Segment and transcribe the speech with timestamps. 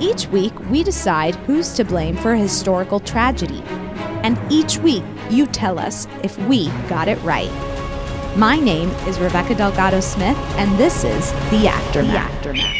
[0.00, 3.64] Each week, we decide who's to blame for a historical tragedy.
[4.22, 7.50] And each week, you tell us if we got it right.
[8.36, 12.12] My name is Rebecca Delgado Smith, and this is The Aftermath.
[12.12, 12.74] The Aftermath.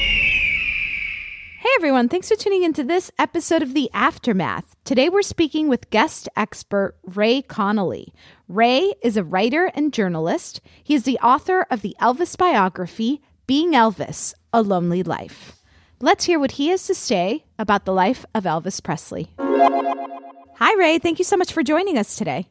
[1.61, 4.77] Hey everyone, thanks for tuning into this episode of The Aftermath.
[4.85, 8.15] Today we're speaking with guest expert Ray Connolly.
[8.47, 10.61] Ray is a writer and journalist.
[10.85, 15.58] He is the author of the Elvis biography, Being Elvis A Lonely Life.
[16.01, 19.31] Let's hear what he has to say about the life of Elvis Presley.
[19.39, 20.99] Hi, Ray.
[20.99, 22.47] Thank you so much for joining us today.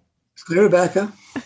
[0.47, 1.13] Hey, Rebecca.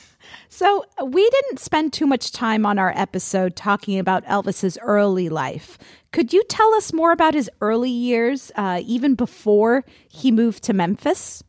[0.53, 5.77] So, we didn't spend too much time on our episode talking about Elvis's early life.
[6.11, 10.73] Could you tell us more about his early years, uh, even before he moved to
[10.73, 11.41] Memphis?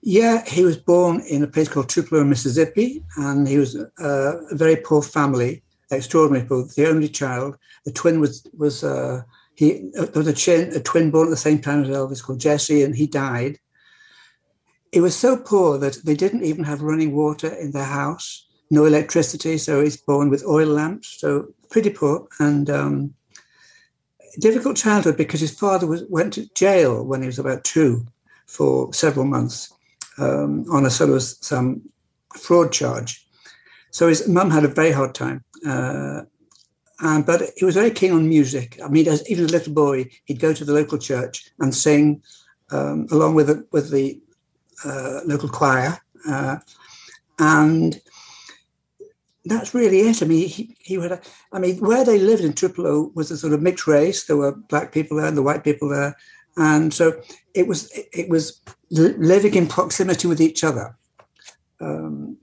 [0.00, 3.86] Yeah, he was born in a place called Tupelo, Mississippi, and he was uh,
[4.48, 6.64] a very poor family, extraordinary poor.
[6.64, 9.22] The only child, the twin was was uh,
[9.54, 12.40] he there was a, chin, a twin born at the same time as Elvis called
[12.40, 13.58] Jesse, and he died.
[14.92, 18.84] It was so poor that they didn't even have running water in their house, no
[18.84, 19.58] electricity.
[19.58, 21.20] So he's born with oil lamps.
[21.20, 23.14] So pretty poor and um,
[24.38, 28.06] difficult childhood because his father was went to jail when he was about two
[28.46, 29.72] for several months
[30.18, 31.82] um, on a sort of some
[32.36, 33.26] fraud charge.
[33.90, 35.44] So his mum had a very hard time.
[35.66, 36.22] Uh,
[37.00, 38.78] and, but he was very keen on music.
[38.84, 41.74] I mean, as, even as a little boy, he'd go to the local church and
[41.74, 42.22] sing
[42.70, 44.20] um, along with the, with the
[44.84, 45.98] uh, local choir.
[46.28, 46.58] Uh,
[47.38, 48.00] and
[49.44, 50.22] that's really it.
[50.22, 51.20] I mean, he, he would,
[51.52, 54.26] I mean, where they lived in Tupelo was a sort of mixed race.
[54.26, 56.16] There were black people there and the white people there.
[56.56, 57.22] And so
[57.54, 60.96] it was, it was living in proximity with each other.
[61.80, 62.36] Um,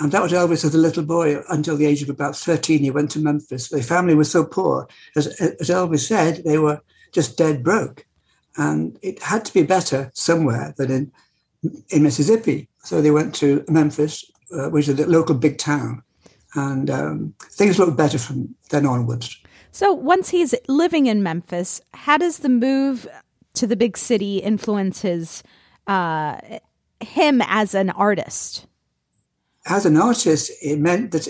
[0.00, 2.80] and that was Elvis as a little boy until the age of about 13.
[2.80, 3.68] He went to Memphis.
[3.68, 4.86] The family was so poor.
[5.16, 6.80] As, as Elvis said, they were
[7.12, 8.06] just dead broke.
[8.56, 11.12] And it had to be better somewhere than in,
[11.90, 12.68] in Mississippi.
[12.84, 16.02] So they went to Memphis, uh, which is a local big town
[16.54, 19.38] and um, things looked better from then onwards.
[19.70, 23.06] So once he's living in Memphis, how does the move
[23.54, 25.42] to the big city influence his
[25.86, 26.38] uh,
[27.00, 28.66] him as an artist?
[29.68, 31.28] As an artist, it meant that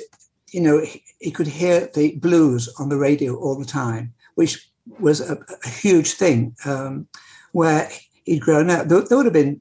[0.53, 0.85] you know
[1.21, 5.69] he, could hear the blues on the radio all the time, which was a, a
[5.69, 6.57] huge thing.
[6.65, 7.09] Um,
[7.53, 7.89] where
[8.25, 9.61] he'd grown up, there, there would have been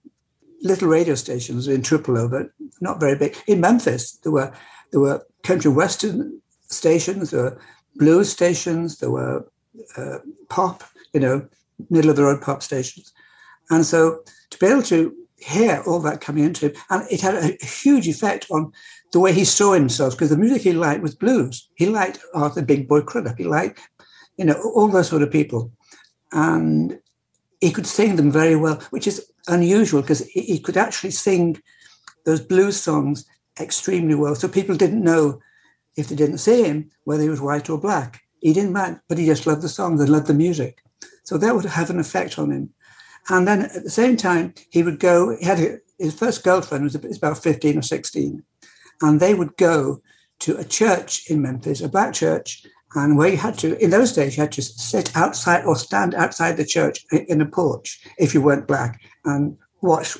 [0.61, 2.49] little radio stations in Tupelo, but
[2.81, 3.37] not very big.
[3.47, 4.53] In Memphis, there were
[4.91, 7.61] there were country western stations, there were
[7.95, 9.49] blues stations, there were
[9.97, 10.19] uh,
[10.49, 10.83] pop,
[11.13, 11.47] you know,
[11.89, 13.13] middle of the road pop stations.
[13.69, 17.35] And so to be able to hear all that coming into him, and it had
[17.35, 18.71] a huge effect on
[19.13, 21.69] the way he saw himself, because the music he liked was blues.
[21.75, 23.37] He liked Arthur Big Boy Crudup.
[23.37, 23.79] He liked,
[24.37, 25.71] you know, all those sort of people.
[26.31, 26.99] and
[27.61, 31.57] he could sing them very well, which is unusual because he could actually sing
[32.25, 33.25] those blues songs
[33.59, 34.35] extremely well.
[34.35, 35.39] So people didn't know
[35.95, 38.21] if they didn't see him whether he was white or black.
[38.41, 40.83] He didn't mind, but he just loved the songs and loved the music.
[41.23, 42.69] So that would have an effect on him.
[43.29, 46.83] And then at the same time, he would go, he had a, his first girlfriend
[46.83, 48.43] was about 15 or 16.
[49.01, 50.01] And they would go
[50.39, 52.65] to a church in Memphis, a black church,
[52.95, 56.15] and where you had to, in those days, you had to sit outside or stand
[56.15, 60.17] outside the church in a porch if you weren't black and watch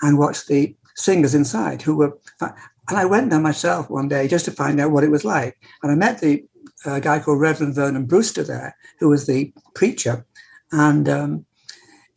[0.00, 2.18] and watch the singers inside who were.
[2.40, 5.56] And I went there myself one day just to find out what it was like.
[5.82, 6.44] And I met the
[6.84, 10.26] uh, guy called Reverend Vernon Brewster there, who was the preacher.
[10.72, 11.46] And um,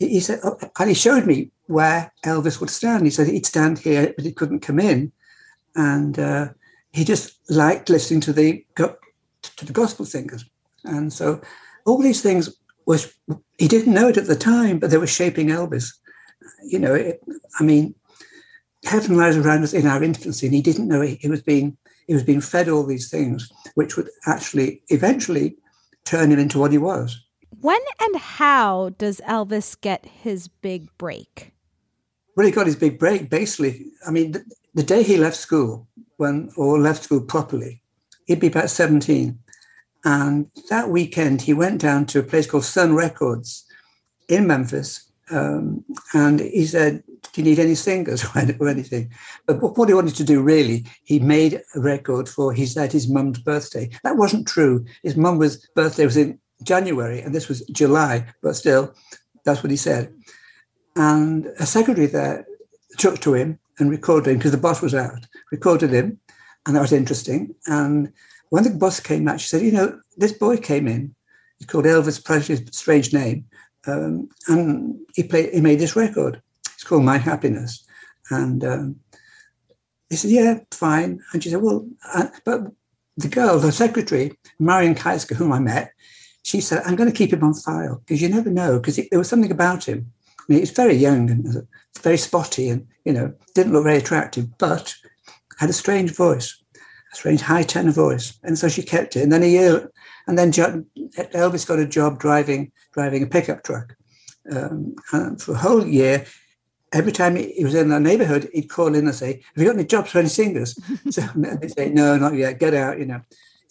[0.09, 3.05] he said, oh, and he showed me where Elvis would stand.
[3.05, 5.11] He said he'd stand here, but he couldn't come in.
[5.75, 6.49] And uh,
[6.91, 10.45] he just liked listening to the to the gospel singers.
[10.83, 11.41] And so
[11.85, 12.55] all these things
[12.85, 13.13] was
[13.57, 15.91] he didn't know it at the time, but they were shaping Elvis.
[16.63, 17.21] You know, it,
[17.59, 17.95] I mean,
[18.85, 21.77] heaven lies around us in our infancy, and he didn't know he, he was being
[22.07, 25.57] he was being fed all these things, which would actually eventually
[26.03, 27.19] turn him into what he was.
[27.65, 31.51] When and how does Elvis get his big break?
[32.37, 33.87] Well, he got his big break basically.
[34.05, 34.45] I mean, the,
[34.75, 37.81] the day he left school, when or left school properly,
[38.27, 39.39] he'd be about 17.
[40.03, 43.65] And that weekend, he went down to a place called Sun Records
[44.29, 45.09] in Memphis.
[45.31, 45.83] Um,
[46.13, 47.01] and he said,
[47.33, 48.23] Do you need any singers
[48.59, 49.09] or anything?
[49.47, 53.09] But what he wanted to do really, he made a record for he said his
[53.09, 53.89] mum's birthday.
[54.03, 54.85] That wasn't true.
[55.01, 58.93] His mum's birthday was in January, and this was July, but still,
[59.43, 60.13] that's what he said.
[60.95, 62.45] And a secretary there
[62.97, 66.19] took to him and recorded him because the boss was out, recorded him
[66.65, 67.55] and that was interesting.
[67.67, 68.11] And
[68.49, 71.15] when the boss came out, she said, "You know, this boy came in.
[71.59, 73.45] He's called Elvis Presley, strange name,
[73.87, 75.53] um, and he played.
[75.53, 76.41] He made this record.
[76.73, 77.85] It's called My Happiness."
[78.29, 78.95] And um,
[80.09, 82.71] he said, "Yeah, fine." And she said, "Well, uh, but
[83.17, 85.93] the girl, the secretary, Marion Keisker, whom I met,
[86.45, 88.77] she said, I'm going to keep him on file because you never know.
[88.77, 90.13] Because there was something about him.
[90.39, 91.61] I mean, he's very young and uh,
[92.01, 94.93] very spotty and, you know, didn't look very attractive, but
[95.57, 96.61] had a strange voice,
[97.11, 99.23] a strange high tenor voice, and so she kept it.
[99.23, 99.87] And then a year, uh,
[100.27, 103.95] and then Elvis got a job driving driving a pickup truck.
[104.51, 106.25] Um, and for a whole year,
[106.93, 109.77] every time he was in the neighborhood, he'd call in and say, "Have you got
[109.77, 110.77] any jobs for any singers?"
[111.09, 112.59] so they'd say, "No, not yet.
[112.59, 113.21] Get out." You know.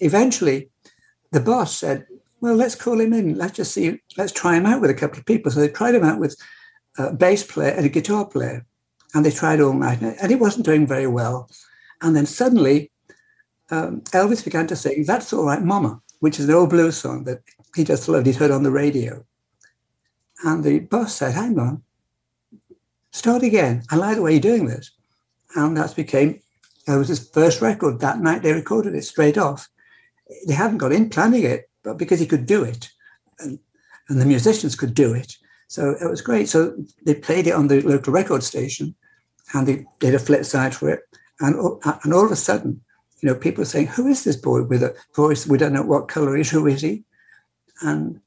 [0.01, 0.71] Eventually,
[1.31, 2.07] the boss said,
[2.45, 3.39] "Well, let's call him in.
[3.39, 4.03] Let's just see.
[4.19, 6.37] Let's try him out with a couple of people." So they tried him out with
[6.99, 8.67] a bass player and a guitar player,
[9.15, 11.49] and they tried all night, and he wasn't doing very well.
[12.03, 12.91] And then suddenly,
[13.71, 17.25] um, Elvis began to sing That's All Right, Mama, which is an old blues song
[17.25, 17.41] that
[17.75, 18.27] he just loved.
[18.27, 19.25] He'd heard on the radio.
[20.45, 21.83] And the boss said, Hang on,
[23.11, 23.85] start again.
[23.91, 24.91] I like the way you're doing this.
[25.57, 26.41] And that became
[26.87, 28.01] Elvis's first record.
[28.01, 29.67] That night they recorded it straight off.
[30.47, 32.91] They hadn't got in planning it, but because he could do it
[33.39, 33.59] and,
[34.09, 35.37] and the musicians could do it.
[35.69, 36.49] So it was great.
[36.49, 38.95] So they played it on the local record station
[39.53, 41.01] and they did a flip side for it.
[41.41, 41.57] And,
[42.03, 42.81] and all of a sudden,
[43.21, 45.47] you know, people are saying, who is this boy with a voice?
[45.47, 46.51] We don't know what color he is.
[46.51, 47.05] Who is he?
[47.83, 48.21] And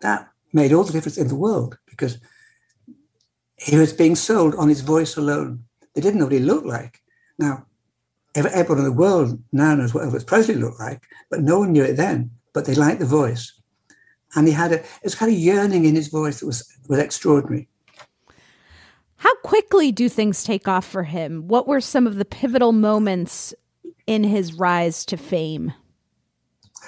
[0.00, 2.18] that made all the difference in the world because
[3.56, 5.64] he was being sold on his voice alone.
[5.94, 7.00] They didn't know what he looked like.
[7.38, 7.66] Now,
[8.34, 11.84] everyone in the world now knows what Elvis Presley looked like, but no one knew
[11.84, 12.30] it then.
[12.52, 13.52] But they liked the voice.
[14.34, 16.98] And he had a, it was kind of yearning in his voice that was, was
[16.98, 17.68] extraordinary.
[19.16, 21.46] How quickly do things take off for him?
[21.48, 23.52] What were some of the pivotal moments
[24.06, 25.72] in his rise to fame?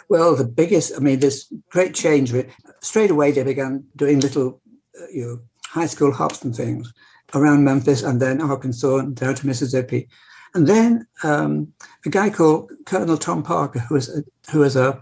[0.09, 2.33] Well, the biggest, I mean, this great change.
[2.81, 4.61] Straight away, they began doing little,
[5.01, 6.93] uh, you know, high school hops and things
[7.35, 10.09] around Memphis and then Arkansas and down to Mississippi.
[10.55, 11.73] And then um,
[12.05, 15.01] a guy called Colonel Tom Parker, who was a, who was a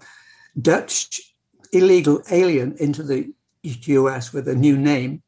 [0.60, 1.20] Dutch
[1.72, 5.22] illegal alien into the US with a new name,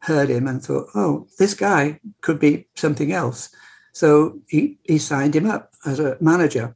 [0.00, 3.50] heard him and thought, oh, this guy could be something else.
[3.92, 6.74] So he, he signed him up as a manager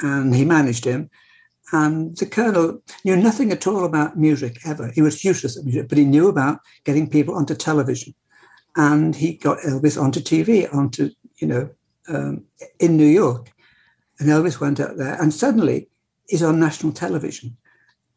[0.00, 1.10] and he managed him.
[1.72, 4.90] And the colonel knew nothing at all about music ever.
[4.92, 8.14] He was useless at music, but he knew about getting people onto television.
[8.76, 11.70] And he got Elvis onto TV, onto, you know,
[12.08, 12.44] um,
[12.78, 13.50] in New York.
[14.20, 15.88] And Elvis went out there and suddenly
[16.28, 17.56] he's on national television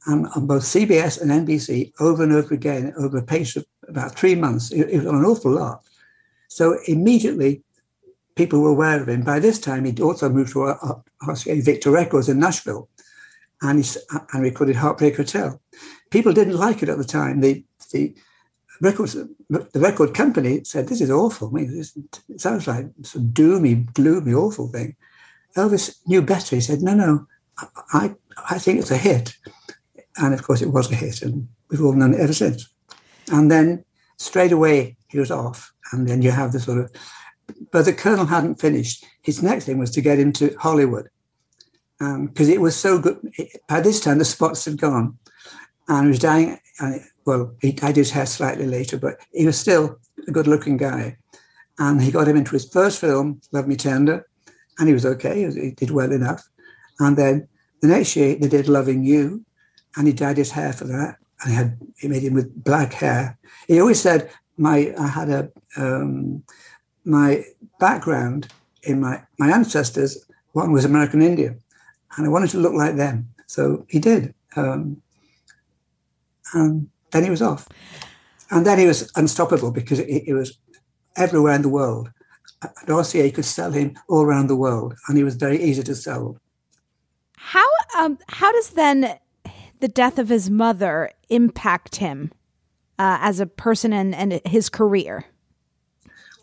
[0.06, 4.16] and on both CBS and NBC over and over again over a pace of about
[4.16, 4.72] three months.
[4.72, 5.84] It, was an awful lot.
[6.48, 7.64] So immediately,
[8.36, 9.24] people were aware of him.
[9.24, 11.04] By this time, he'd also moved to a,
[11.46, 12.88] Victor Records in Nashville,
[13.62, 14.00] and he
[14.34, 15.60] and recorded Heartbreak Hotel.
[16.10, 17.42] people didn't like it at the time.
[17.42, 18.16] The the
[18.82, 19.18] records,
[19.50, 21.50] the record company said this is awful.
[21.50, 21.98] I mean, this,
[22.30, 24.96] it sounds like some doomy, gloomy, awful thing.
[25.58, 26.56] Elvis knew better.
[26.56, 27.28] He said, "No, no,
[27.94, 28.16] I
[28.50, 29.36] I think it's a hit,"
[30.18, 32.68] and of course it was a hit, and we've all known it ever since.
[33.32, 33.84] And then
[34.18, 36.92] straight away he was off, and then you have the sort of.
[37.72, 39.06] But the Colonel hadn't finished.
[39.22, 41.10] His next thing was to get into Hollywood,
[42.00, 43.18] because um, it was so good.
[43.68, 45.18] By this time, the spots had gone,
[45.88, 46.60] and he was dying.
[46.80, 51.18] And well, he dyed his hair slightly later, but he was still a good-looking guy.
[51.78, 54.28] And he got him into his first film, Love Me Tender,
[54.78, 55.50] and he was okay.
[55.52, 56.48] He did well enough.
[57.00, 57.48] And then
[57.82, 59.44] the next year, they did Loving You,
[59.96, 61.16] and he dyed his hair for that.
[61.42, 63.38] And he had he made him with black hair.
[63.68, 66.44] He always said, "My I had a um,
[67.06, 67.46] my
[67.80, 68.48] background
[68.84, 70.26] in my my ancestors.
[70.52, 71.60] One was American Indian,
[72.18, 73.30] and I wanted to look like them.
[73.48, 74.34] So he did.
[74.56, 75.02] Um,
[76.54, 77.68] and then he was off.
[78.52, 80.58] And then he was unstoppable because it, it was
[81.16, 82.10] everywhere in the world.
[82.88, 86.38] Dossier could sell him all around the world, and he was very easy to sell.
[87.42, 87.68] How
[87.98, 89.18] um, how does then
[89.80, 92.32] the death of his mother impact him
[93.00, 95.26] uh, as a person and, and his career?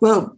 [0.01, 0.37] Well,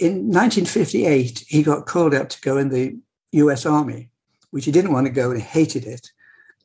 [0.00, 2.98] in 1958, he got called up to go in the
[3.32, 3.66] U.S.
[3.66, 4.08] Army,
[4.50, 6.10] which he didn't want to go and hated it.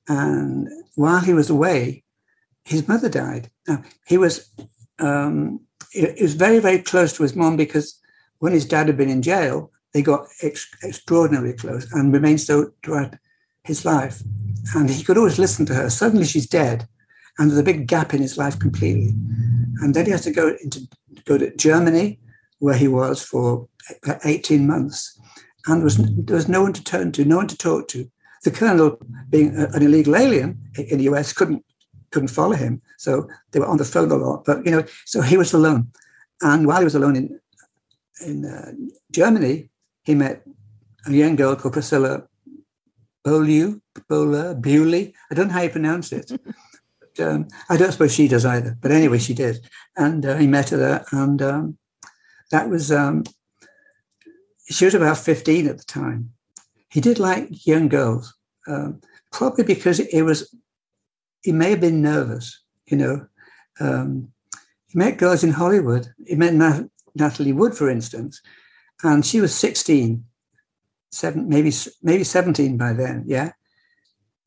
[0.08, 2.04] And while he was away,
[2.64, 3.52] his mother died.
[3.68, 4.50] Now, he was
[5.00, 5.60] um,
[5.92, 8.00] he was very very close to his mom because
[8.40, 12.72] when his dad had been in jail, they got ex- extraordinarily close and remained so
[12.84, 13.16] throughout
[13.66, 14.24] his life.
[14.74, 15.90] And he could always listen to her.
[15.90, 16.88] Suddenly she's dead,
[17.38, 19.14] and there's a big gap in his life completely.
[19.82, 20.88] And then he has to go into
[21.26, 22.20] go to Germany,
[22.60, 23.68] where he was for
[24.24, 25.20] 18 months,
[25.68, 28.10] and was there was no one to turn to, no one to talk to.
[28.44, 31.64] The colonel, being an illegal alien in the US, couldn't
[32.12, 34.46] couldn't follow him, so they were on the phone a lot.
[34.46, 35.92] But you know, so he was alone.
[36.42, 37.40] And while he was alone in
[38.26, 38.72] in uh,
[39.12, 39.70] Germany,
[40.04, 40.44] he met
[41.06, 42.24] a young girl called Priscilla
[43.26, 45.14] Beaulieu, Bola, Bewley.
[45.32, 46.32] I don't know how you pronounce it.
[47.18, 48.78] but, um, I don't suppose she does either.
[48.80, 49.68] But anyway, she did.
[49.98, 51.06] And uh, he met her there.
[51.12, 51.78] And um,
[52.52, 53.24] that was, um,
[54.70, 56.32] she was about 15 at the time.
[56.90, 58.34] He did like young girls,
[58.68, 59.02] um,
[59.32, 60.56] probably because it was,
[61.42, 63.28] he may have been nervous, you know.
[63.80, 64.32] Um,
[64.88, 66.08] he met girls in Hollywood.
[66.26, 68.42] He met Nat- Natalie Wood, for instance,
[69.04, 70.24] and she was 16,
[71.16, 71.72] seven, maybe
[72.04, 73.52] maybe 17 by then, yeah,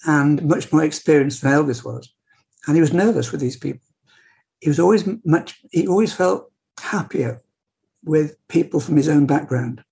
[0.07, 2.13] and much more experienced than Elvis was,
[2.67, 3.87] and he was nervous with these people.
[4.61, 5.61] He was always much.
[5.71, 7.41] He always felt happier
[8.05, 9.83] with people from his own background.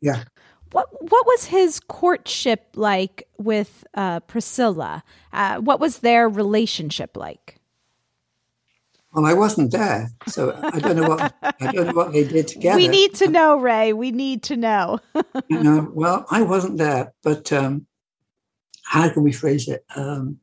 [0.00, 0.24] Yeah.
[0.72, 5.02] What What was his courtship like with uh, Priscilla?
[5.32, 7.58] Uh, what was their relationship like?
[9.14, 12.48] Well, I wasn't there, so I don't know what I don't know what they did
[12.48, 12.76] together.
[12.76, 13.92] We need to know, Ray.
[13.92, 14.98] We need to know.
[15.48, 17.86] you know, well, I wasn't there, but um,
[18.82, 19.84] how can we phrase it?
[19.94, 20.40] Um,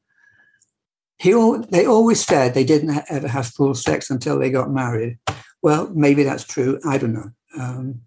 [1.17, 5.19] he all, they always said they didn't ever have full sex until they got married.
[5.61, 6.79] Well, maybe that's true.
[6.85, 7.31] I don't know.
[7.59, 8.01] Um,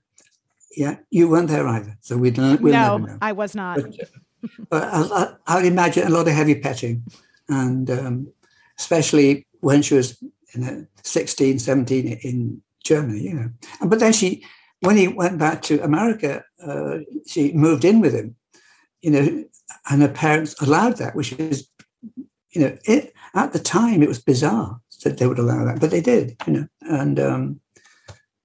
[0.74, 3.18] yeah, you weren't there either, so we'd we'll no.
[3.20, 3.80] I was not.
[3.80, 4.00] But,
[4.70, 7.04] but I, would imagine a lot of heavy petting,
[7.48, 8.32] and um,
[8.78, 10.22] especially when she was
[10.60, 13.50] know, 16, 17 in Germany, you know.
[13.84, 14.44] But then she,
[14.80, 18.36] when he went back to America, uh, she moved in with him,
[19.02, 19.44] you know,
[19.90, 21.68] and her parents allowed that, which is,
[22.50, 25.90] you know, it, at the time it was bizarre that they would allow that, but
[25.90, 26.68] they did, you know.
[26.82, 27.60] And um,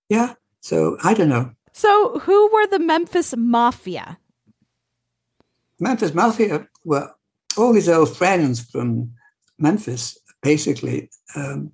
[0.10, 1.52] yeah, so I don't know.
[1.74, 4.20] So who were the Memphis Mafia?
[5.80, 7.12] Memphis Mafia were
[7.58, 9.12] all his old friends from
[9.58, 11.10] Memphis, basically.
[11.36, 11.72] Um,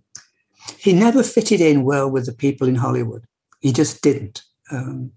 [0.77, 3.25] he never fitted in well with the people in Hollywood.
[3.59, 4.43] He just didn't.
[4.71, 5.11] Um,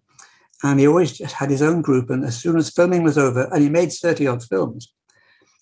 [0.63, 2.11] and he always just had his own group.
[2.11, 4.93] And as soon as filming was over, and he made 30 odd films,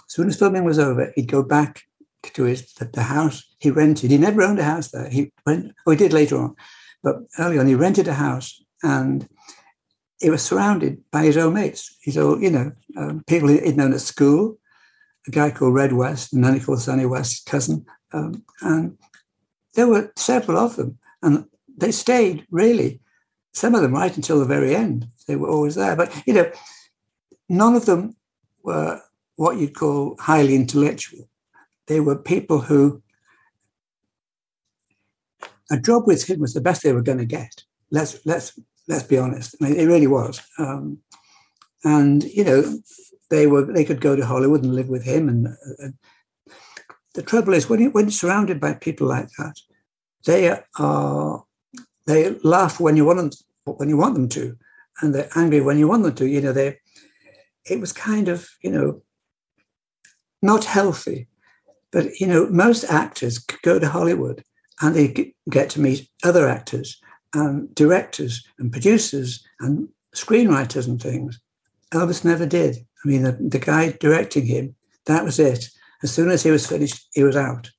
[0.06, 1.82] as soon as filming was over, he'd go back
[2.22, 4.10] to his the house he rented.
[4.10, 5.08] He never owned a house there.
[5.08, 6.56] He went, oh, he did later on,
[7.02, 9.28] but early on, he rented a house and
[10.20, 11.96] it was surrounded by his own mates.
[12.02, 14.58] His old, you know, um, people he'd known at school,
[15.26, 17.84] a guy called Red West, and then he called Sonny West's cousin.
[18.12, 18.96] Um, and
[19.76, 21.44] there were several of them, and
[21.78, 23.00] they stayed really,
[23.52, 25.06] some of them right until the very end.
[25.28, 25.94] They were always there.
[25.94, 26.50] But, you know,
[27.48, 28.16] none of them
[28.62, 29.00] were
[29.36, 31.28] what you'd call highly intellectual.
[31.86, 33.02] They were people who,
[35.70, 37.64] a job with him was the best they were going to get.
[37.90, 39.54] Let's, let's, let's be honest.
[39.60, 40.40] I mean, it really was.
[40.58, 40.98] Um,
[41.84, 42.80] and, you know,
[43.28, 45.94] they were they could go to Hollywood and live with him and, and
[47.16, 49.58] the trouble is when, you, when you're surrounded by people like that,
[50.26, 51.44] they are
[52.06, 53.30] they laugh when you want them
[53.64, 54.56] when you want them to,
[55.00, 56.26] and they're angry when you want them to.
[56.26, 56.78] You know, they
[57.64, 59.02] it was kind of you know
[60.42, 61.28] not healthy,
[61.90, 64.44] but you know most actors go to Hollywood
[64.80, 67.00] and they get to meet other actors
[67.34, 71.40] and directors and producers and screenwriters and things.
[71.92, 72.76] Elvis never did.
[73.04, 74.74] I mean, the, the guy directing him,
[75.06, 75.70] that was it.
[76.02, 77.70] As soon as he was finished, he was out.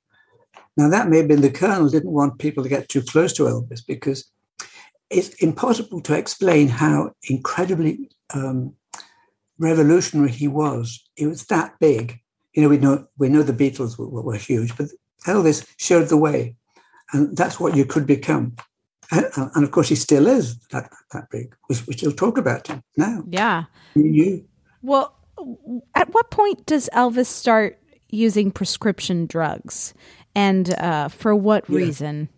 [0.75, 3.43] Now, that may have been the Colonel didn't want people to get too close to
[3.43, 4.29] Elvis because
[5.09, 8.73] it's impossible to explain how incredibly um,
[9.57, 11.03] revolutionary he was.
[11.15, 12.19] He was that big.
[12.53, 14.87] You know, we know we know the Beatles were, were huge, but
[15.25, 16.55] Elvis showed the way,
[17.13, 18.55] and that's what you could become.
[19.11, 21.55] And, and of course, he still is that that big.
[21.69, 23.23] We, we still talk about him now.
[23.29, 23.65] Yeah.
[23.95, 24.45] You.
[24.81, 25.15] Well,
[25.95, 29.93] at what point does Elvis start using prescription drugs,
[30.35, 31.77] and uh, for what yeah.
[31.77, 32.29] reason?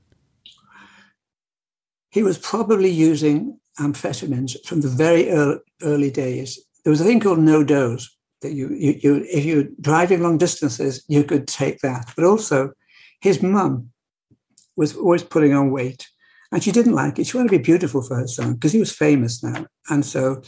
[2.11, 6.59] He was probably using amphetamines from the very early, early days.
[6.83, 8.07] There was a thing called NoDoz
[8.41, 12.11] that you, you, you, if you're driving long distances, you could take that.
[12.15, 12.71] But also,
[13.21, 13.91] his mum
[14.75, 16.07] was always putting on weight,
[16.51, 17.27] and she didn't like it.
[17.27, 20.41] She wanted to be beautiful for her son because he was famous now, and so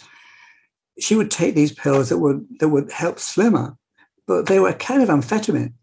[1.00, 3.78] she would take these pills that would that would help slimmer,
[4.32, 5.74] but they were kind of amphetamine.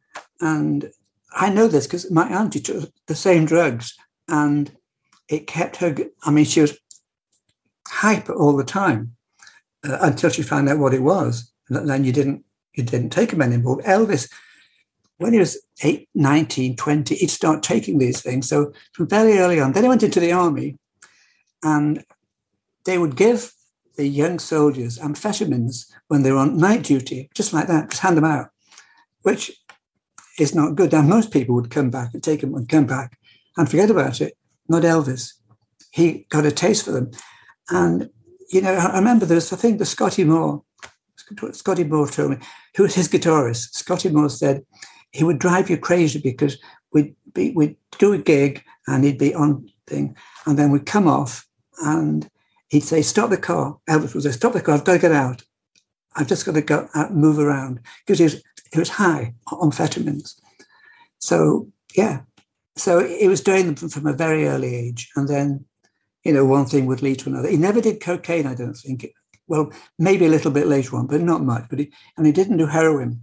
[0.40, 0.90] And
[1.32, 3.94] I know this because my auntie took the same drugs,
[4.26, 4.74] and
[5.28, 5.94] it kept her.
[6.24, 6.78] I mean, she was
[7.86, 9.14] hyper all the time
[9.84, 13.30] uh, until she found out what it was, and then you didn't you didn't take
[13.30, 13.82] them anymore.
[13.82, 14.32] Elvis,
[15.18, 18.48] when he was 8, 19, 20, he'd start taking these things.
[18.48, 20.78] So from very early on, then he went into the army,
[21.62, 22.02] and
[22.86, 23.52] they would give
[23.98, 28.16] the young soldiers and amphetamines when they're on night duty, just like that, just hand
[28.16, 28.48] them out,
[29.22, 29.50] which
[30.38, 30.92] is not good.
[30.92, 33.18] Now, most people would come back and take them and come back
[33.56, 34.38] and forget about it.
[34.68, 35.32] Not Elvis.
[35.90, 37.10] He got a taste for them.
[37.70, 38.08] And,
[38.52, 40.62] you know, I remember there's, I think, the Scotty Moore,
[41.50, 42.36] Scotty Moore told me,
[42.76, 43.72] who was his guitarist.
[43.72, 44.64] Scotty Moore said
[45.10, 46.56] he would drive you crazy because
[46.92, 51.08] we'd, be, we'd do a gig and he'd be on thing, and then we'd come
[51.08, 51.46] off
[51.82, 52.30] and
[52.68, 54.76] he'd say, "Stop the car." Elvis would say, "Stop the car.
[54.76, 55.42] I've got to get out.
[56.16, 59.34] I've just got to go out, and move around," because he was he was high
[59.52, 60.40] on amphetamines.
[61.18, 62.20] So yeah,
[62.76, 65.64] so he was doing them from, from, a very early age, and then
[66.24, 67.48] you know one thing would lead to another.
[67.48, 69.06] He never did cocaine, I don't think.
[69.46, 71.64] Well, maybe a little bit later on, but not much.
[71.70, 73.22] But he, and he didn't do heroin.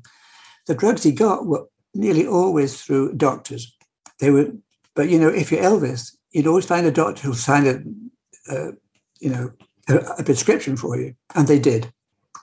[0.66, 3.76] The drugs he got were nearly always through doctors.
[4.20, 4.52] They were,
[4.96, 8.72] but you know, if you're Elvis, you'd always find a doctor who signed a, uh,
[9.20, 9.52] you know,
[9.88, 11.16] a, a, prescription for you.
[11.36, 11.92] And they did,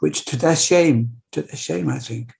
[0.00, 2.32] which to their shame, to their shame, I think.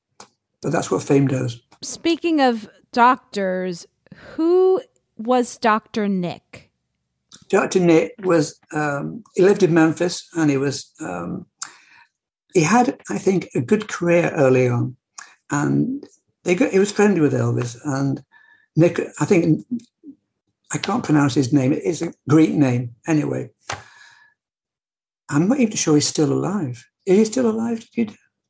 [0.63, 1.61] But that's what fame does.
[1.83, 4.81] Speaking of doctors, who
[5.17, 6.09] was Dr.
[6.09, 6.71] Nick?
[7.49, 7.81] Dr.
[7.81, 11.47] Nick was, um, he lived in Memphis and he was, um,
[12.55, 14.97] he had, I think, a good career early on.
[15.51, 16.07] And
[16.45, 17.77] they got, he was friendly with Elvis.
[17.85, 18.23] And
[18.77, 19.67] Nick, I think,
[20.73, 21.73] I can't pronounce his name.
[21.73, 23.51] It's a Greek name anyway.
[25.33, 26.87] I'm not even sure he's still alive.
[27.07, 27.89] Is he still alive?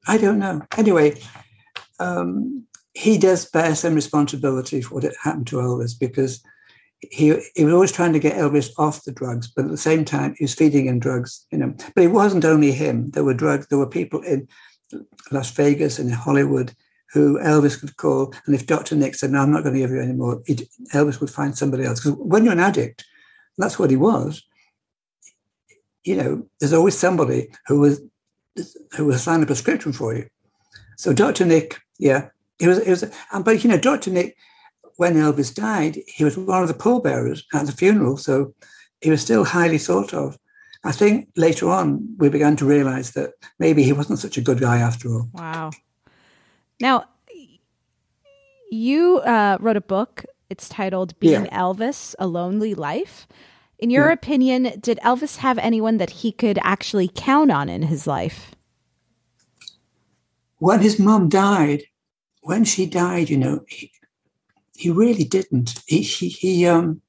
[0.09, 0.63] I don't know.
[0.77, 1.21] Anyway,
[2.01, 6.43] um, he does bear some responsibility for what happened to Elvis because
[7.01, 10.05] he he was always trying to get Elvis off the drugs, but at the same
[10.05, 11.47] time he was feeding him drugs.
[11.51, 13.11] You know, but it wasn't only him.
[13.11, 13.67] There were drugs.
[13.69, 14.49] There were people in
[15.31, 16.75] Las Vegas and in Hollywood
[17.13, 18.97] who Elvis could call, and if Dr.
[18.97, 20.43] Nick said, "No, I'm not going to give you any more,"
[20.93, 22.01] Elvis would find somebody else.
[22.01, 23.05] Because when you're an addict,
[23.57, 24.43] that's what he was
[26.05, 28.01] you know, there's always somebody who was
[28.97, 30.27] who will sign a prescription for you.
[30.97, 31.47] So Dr.
[31.47, 32.29] Nick, yeah,
[32.61, 33.05] it was, it was,
[33.45, 34.11] but you know, Dr.
[34.11, 34.37] Nick,
[34.97, 38.55] when Elvis died, he was one of the pallbearers at the funeral, so
[39.01, 40.39] he was still highly thought of.
[40.85, 44.61] I think later on we began to realize that maybe he wasn't such a good
[44.61, 45.29] guy after all.
[45.33, 45.71] Wow.
[46.81, 47.05] Now,
[48.71, 50.25] you uh, wrote a book.
[50.51, 51.59] It's titled "Being yeah.
[51.59, 53.27] Elvis: A Lonely Life."
[53.83, 54.13] In your yeah.
[54.13, 58.53] opinion, did Elvis have anyone that he could actually count on in his life?
[60.59, 61.83] When his mom died,
[62.43, 63.91] when she died, you know, he,
[64.77, 65.83] he really didn't.
[65.89, 67.03] He, he, he, um,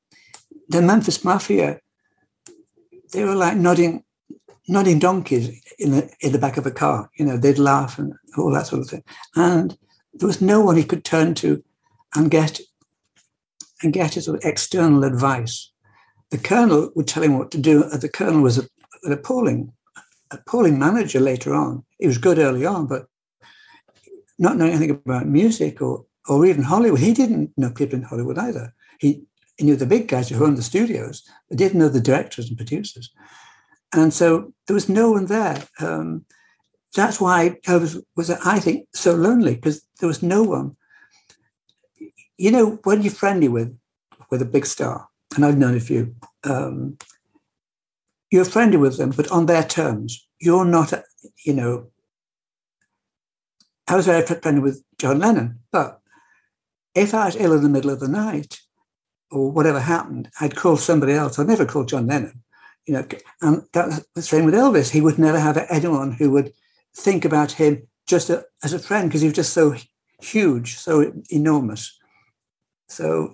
[0.67, 1.79] the Memphis Mafia,
[3.12, 4.03] they were like nodding,
[4.67, 7.07] nodding donkeys in the in the back of a car.
[7.19, 9.03] You know, they'd laugh and all that sort of thing.
[9.36, 9.77] And
[10.15, 11.63] there was no one he could turn to
[12.15, 12.59] and get
[13.83, 15.69] and get his sort of external advice
[16.34, 17.84] the colonel would tell him what to do.
[17.84, 19.72] The colonel was an appalling,
[20.32, 21.86] appalling manager later on.
[22.00, 23.06] He was good early on, but
[24.39, 27.02] not knowing anything about music or or even Hollywood.
[27.02, 28.74] He didn't know people in Hollywood either.
[29.00, 29.22] He,
[29.58, 32.58] he knew the big guys who owned the studios, but didn't know the directors and
[32.58, 33.12] producers.
[33.93, 35.62] And so there was no one there.
[35.80, 36.26] Um,
[36.96, 40.78] that's why Elvis was, I think, so lonely because there was no one.
[42.38, 43.78] You know, when you're friendly with
[44.32, 46.98] with a big star, and I've known a few, um,
[48.32, 50.28] you're friendly with them, but on their terms.
[50.39, 50.93] You're not,
[51.46, 51.88] you know.
[53.88, 56.02] I was very friendly with John Lennon, but
[56.96, 58.60] if I was ill in the middle of the night
[59.32, 61.38] or whatever happened, I'd call somebody else.
[61.38, 62.41] I'd never call John Lennon,
[62.86, 63.06] you know.
[63.41, 64.89] And that's the same with Elvis.
[64.89, 66.54] He would never have anyone who would
[66.96, 69.76] think about him just as a friend because he was just so
[70.22, 71.98] huge, so enormous.
[72.88, 73.34] So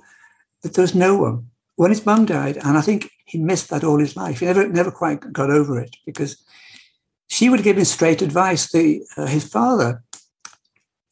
[0.63, 1.49] there was no one.
[1.79, 4.41] When his mum died, and I think he missed that all his life.
[4.41, 6.35] He never never quite got over it because
[7.27, 8.69] she would give him straight advice.
[8.69, 10.03] The uh, his father,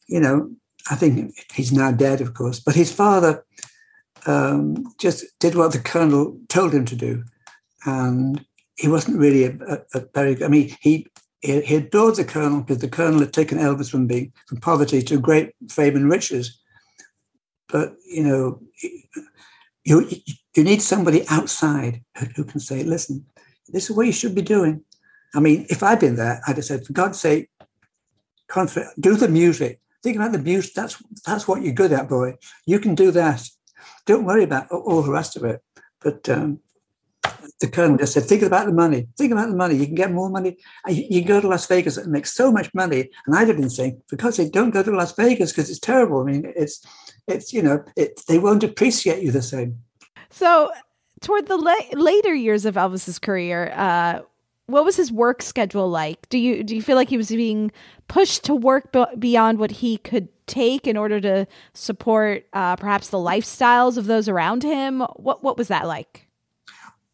[0.08, 0.50] you know,
[0.90, 3.46] I think he's now dead, of course, but his father
[4.26, 7.24] um, just did what the colonel told him to do,
[7.86, 8.44] and
[8.76, 10.44] he wasn't really a, a, a very.
[10.44, 11.06] I mean, he
[11.40, 15.18] he, adored the colonel because the colonel had taken Elvis from being from poverty to
[15.18, 16.60] great fame and riches.
[17.70, 18.60] But you know,
[19.88, 20.06] you
[20.64, 22.02] need somebody outside
[22.36, 23.26] who can say, "Listen,
[23.68, 24.82] this is what you should be doing."
[25.34, 27.50] I mean, if I'd been there, I'd have said, "For God's sake,
[29.00, 29.80] do the music.
[30.02, 30.74] Think about the music.
[30.74, 32.36] That's that's what you're good at, boy.
[32.66, 33.48] You can do that.
[34.06, 35.62] Don't worry about all the rest of it."
[36.00, 36.60] But um,
[37.60, 39.08] the colonel just said, think about the money.
[39.16, 39.74] Think about the money.
[39.76, 40.56] You can get more money.
[40.86, 43.10] You, you go to Las Vegas and make so much money.
[43.26, 46.20] And I'd have been saying, because they don't go to Las Vegas because it's terrible.
[46.20, 46.84] I mean, it's,
[47.26, 49.78] it's you know, it, they won't appreciate you the same.
[50.30, 50.70] So
[51.20, 54.20] toward the la- later years of Elvis's career, uh,
[54.66, 56.28] what was his work schedule like?
[56.28, 57.72] Do you do you feel like he was being
[58.06, 63.08] pushed to work b- beyond what he could take in order to support uh, perhaps
[63.08, 65.00] the lifestyles of those around him?
[65.16, 66.28] What what was that like?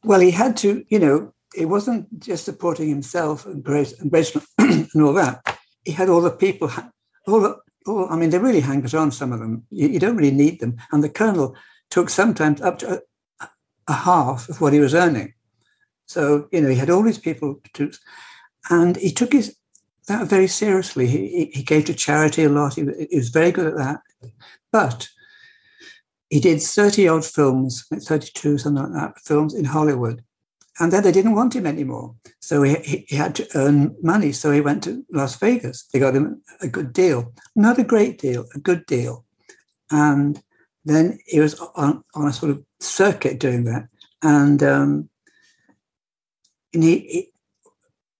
[0.03, 4.37] Well, he had to, you know, it wasn't just supporting himself and Grace and, Grace
[4.59, 5.59] and all that.
[5.85, 6.71] He had all the people,
[7.27, 9.65] all the, all, I mean, they really hangers on, some of them.
[9.71, 10.77] You, you, don't really need them.
[10.93, 11.57] And the colonel
[11.95, 13.01] took sometimes up to
[13.41, 13.49] a,
[13.87, 15.33] a, half of what he was earning.
[16.07, 17.93] So, you know, he had all these people to,
[18.69, 19.57] and he took his
[20.09, 21.07] that very seriously.
[21.07, 22.75] He, he gave to charity a lot.
[22.75, 24.01] He, he was very good at that.
[24.73, 25.09] But
[26.31, 30.25] he did 30 odd films, 32, something like that, films in Hollywood.
[30.81, 32.17] And then they didn't want him anymore.
[32.41, 34.33] So he, he had to earn money.
[34.33, 35.85] So he went to Las Vegas.
[35.93, 37.33] They got him a good deal.
[37.55, 39.25] Not a great deal, a good deal.
[39.93, 40.43] And
[40.85, 43.89] then he was on, on a sort of circuit doing that.
[44.23, 45.09] And, um,
[46.73, 47.31] and he,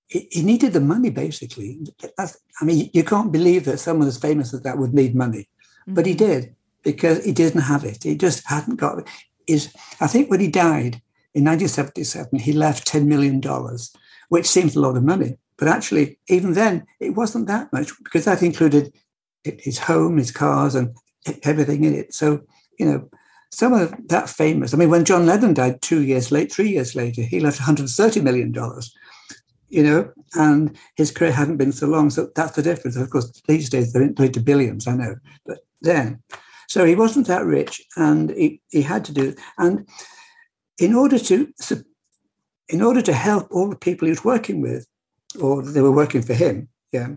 [0.09, 1.81] he, he needed the money basically.
[2.17, 5.49] That's, I mean, you can't believe that someone as famous as that would need money,
[5.83, 5.95] mm-hmm.
[5.95, 6.27] but he mm-hmm.
[6.27, 8.03] did because he didn't have it.
[8.03, 9.09] He just hadn't got it.
[9.47, 11.03] Is I think when he died
[11.35, 13.43] in 1977, he left $10 million,
[14.29, 15.37] which seems a lot of money.
[15.57, 18.93] But actually, even then, it wasn't that much because that included
[19.45, 20.95] his home, his cars, and
[21.43, 22.15] everything in it.
[22.15, 22.43] So,
[22.79, 23.09] you know,
[23.51, 24.75] some of that famous.
[24.75, 28.21] I mean, when John Lennon died two years late, three years later, he left 130
[28.21, 28.95] million dollars.
[29.69, 32.11] You know, and his career hadn't been so long.
[32.11, 32.95] So that's the difference.
[32.95, 36.23] Of course, these days they're into billions, I know, but then
[36.69, 39.35] so he wasn't that rich, and he, he had to do.
[39.59, 39.89] And
[40.79, 41.53] in order to
[42.69, 44.87] in order to help all the people he was working with,
[45.41, 47.09] or they were working for him, yeah,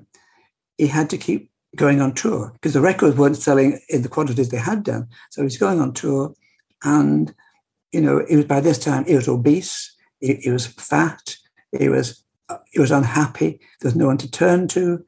[0.77, 4.49] he had to keep going on tour because the records weren't selling in the quantities
[4.49, 5.07] they had done.
[5.29, 6.33] So he was going on tour,
[6.83, 7.33] and
[7.91, 11.35] you know, it was by this time he was obese, he, he was fat,
[11.77, 12.23] he was
[12.71, 13.59] he was unhappy.
[13.81, 15.03] There's no one to turn to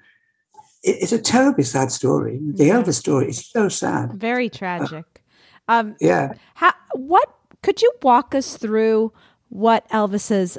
[0.83, 2.39] it's a terribly sad story.
[2.41, 4.13] The Elvis story is so sad.
[4.13, 5.23] Very tragic.
[5.67, 6.33] Uh, um, yeah.
[6.55, 7.29] How, what
[7.61, 9.11] could you walk us through
[9.49, 10.57] what Elvis's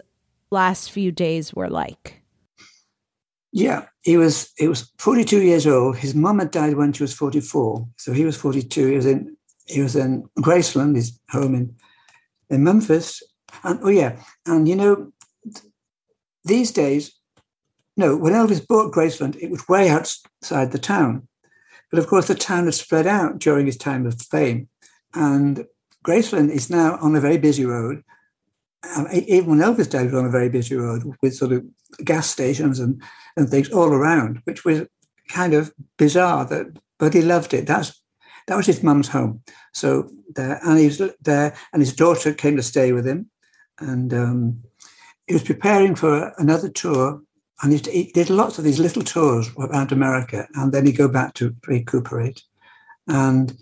[0.51, 2.20] last few days were like?
[3.53, 5.97] Yeah, he was he was 42 years old.
[5.97, 8.87] His mum had died when she was 44, so he was 42.
[8.87, 9.37] He was in
[9.67, 11.75] he was in Graceland, his home in
[12.49, 13.23] in Memphis.
[13.65, 15.13] And oh yeah, and you know,
[16.45, 17.21] these days
[18.01, 21.29] no, when Elvis bought Graceland, it was way outside the town.
[21.91, 24.69] But of course, the town had spread out during his time of fame.
[25.13, 25.67] And
[26.03, 28.03] Graceland is now on a very busy road.
[28.97, 31.65] Um, even when Elvis died, was on a very busy road with sort of
[32.05, 33.03] gas stations and,
[33.37, 34.87] and things all around, which was
[35.29, 36.45] kind of bizarre.
[36.47, 37.67] That, but he loved it.
[37.67, 38.01] That's
[38.47, 39.43] that was his mum's home.
[39.73, 43.31] So there, and he was there, and his daughter came to stay with him,
[43.79, 44.65] and um,
[45.27, 47.21] he was preparing for another tour
[47.63, 51.35] and he, did lots of these little tours around America, and then he'd go back
[51.35, 52.43] to recuperate.
[53.07, 53.57] And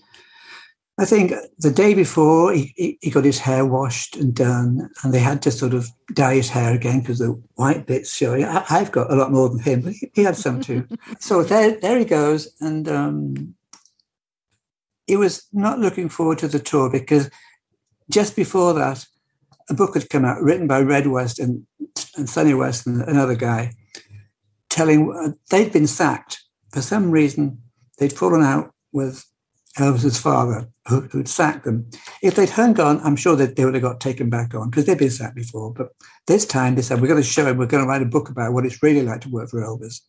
[1.00, 5.20] I think the day before he, he, got his hair washed and done, and they
[5.20, 8.44] had to sort of dye his hair again because the white bits showing.
[8.44, 10.88] I, have got a lot more than him, but he, he had some too.
[11.20, 13.54] so there, there he goes, and um,
[15.06, 17.30] he was not looking forward to the tour because
[18.10, 19.06] just before that,
[19.70, 21.64] a book had come out written by Red West and,
[22.16, 23.72] and Sonny West and another guy,
[24.68, 27.62] telling uh, they'd been sacked for some reason.
[27.98, 29.24] They'd fallen out with
[29.78, 31.88] Elvis's father, who, who'd sacked them.
[32.22, 34.86] If they'd hung on, I'm sure that they would have got taken back on because
[34.86, 35.72] they'd been sacked before.
[35.72, 35.90] But
[36.26, 38.28] this time they said, we're going to show him, we're going to write a book
[38.28, 40.00] about what it's really like to work for Elvis.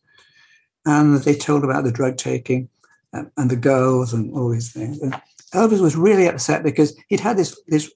[0.84, 2.68] And they told about the drug taking
[3.12, 5.00] and, and the girls and all these things.
[5.00, 5.14] And
[5.54, 7.92] Elvis was really upset because he'd had this, this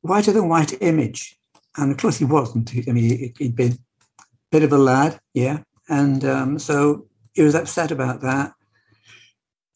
[0.00, 1.38] whiter than white image.
[1.76, 2.72] And of course he wasn't.
[2.88, 5.60] I mean, he'd been a bit of a lad, yeah.
[5.88, 8.54] And um, so he was upset about that.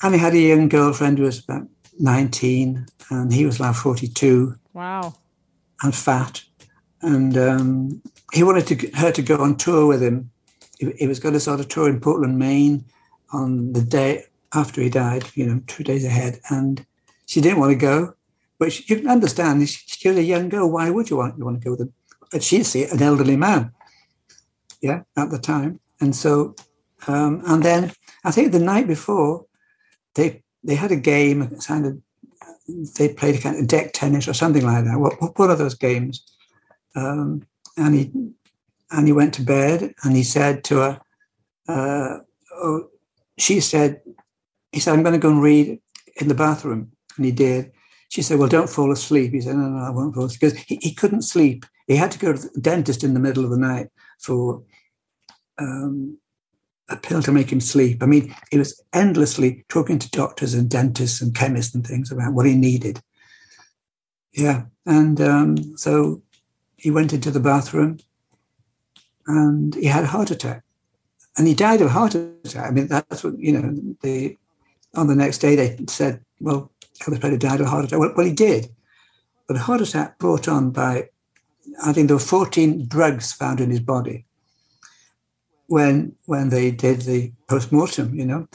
[0.05, 1.67] And he had a young girlfriend who was about
[1.99, 4.55] 19, and he was like 42.
[4.75, 5.15] Wow.
[5.83, 6.43] And fat.
[7.01, 8.03] And um,
[8.35, 10.31] he wanted to, her to go on tour with him.
[10.79, 12.85] He, he was going to start a tour in Portland, Maine
[13.33, 16.39] on the day after he died, you know, two days ahead.
[16.51, 16.85] And
[17.25, 18.15] she didn't want to go.
[18.59, 20.71] But you can understand, she was a young girl.
[20.71, 21.95] Why would you want, you want to go with him?
[22.31, 23.73] But she's an elderly man,
[24.83, 25.81] yeah, at the time.
[25.99, 26.57] And so,
[27.07, 29.47] um, and then I think the night before,
[30.15, 31.43] they they had a game.
[31.43, 32.03] It sounded
[32.97, 34.99] they played a kind of deck tennis or something like that.
[34.99, 36.25] What what are those games?
[36.97, 37.47] Um,
[37.77, 38.13] and he
[38.91, 41.01] and he went to bed and he said to her,
[41.69, 42.19] uh,
[42.55, 42.89] oh,
[43.39, 44.01] she said,
[44.73, 45.81] he said, I'm going to go and read
[46.21, 46.93] in the bathroom.
[47.17, 47.73] And he did.
[48.11, 49.33] She said, Well, don't fall asleep.
[49.33, 50.41] He said, No, no, I won't fall asleep.
[50.41, 51.67] Because he, he couldn't sleep.
[51.87, 53.89] He had to go to the dentist in the middle of the night
[54.21, 54.63] for
[55.59, 56.19] um,
[56.91, 58.03] a pill to make him sleep.
[58.03, 62.35] I mean, he was endlessly talking to doctors and dentists and chemists and things about
[62.35, 63.01] what he needed.
[64.33, 64.65] Yeah.
[64.85, 66.23] And um, so
[66.77, 67.99] he went into the bathroom
[69.27, 70.63] and he had a heart attack.
[71.37, 72.69] And he died of a heart attack.
[72.69, 74.37] I mean, that's what, you know, the,
[74.95, 76.71] on the next day they said, well,
[77.01, 77.99] Elvis Presley died of a heart attack.
[77.99, 78.69] Well, well, he did.
[79.47, 81.09] But a heart attack brought on by,
[81.83, 84.27] I think there were 14 drugs found in his body
[85.67, 88.47] when when they did the post-mortem, you know.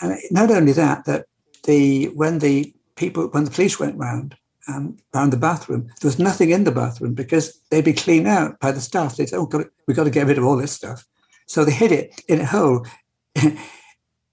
[0.00, 1.26] And not only that, that
[1.64, 4.36] the when the people when the police went round
[4.68, 8.58] um, round the bathroom, there was nothing in the bathroom because they'd be cleaned out
[8.60, 9.16] by the staff.
[9.16, 11.04] They said, "Oh, God, we've got to get rid of all this stuff."
[11.46, 12.86] So they hid it in a hole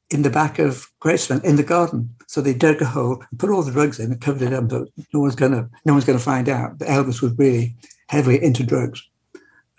[0.09, 2.15] in the back of Graceland in the garden.
[2.27, 4.69] So they dug a hole and put all the drugs in and covered it up.
[4.69, 7.75] But no one's gonna no one's gonna find out that Elvis was really
[8.09, 9.03] heavily into drugs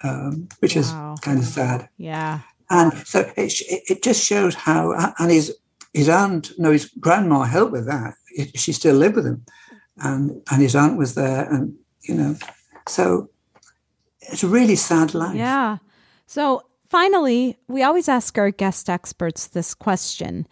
[0.02, 1.14] um, which wow.
[1.14, 1.88] is kind of sad.
[1.96, 2.40] Yeah.
[2.70, 3.52] And so it,
[3.88, 5.56] it just shows how, and his
[5.94, 8.14] his aunt, no, his grandma helped with that.
[8.54, 9.44] She still lived with him,
[9.96, 12.36] and and his aunt was there, and you know,
[12.86, 13.30] so
[14.20, 15.34] it's a really sad life.
[15.34, 15.78] Yeah.
[16.26, 20.46] So finally, we always ask our guest experts this question.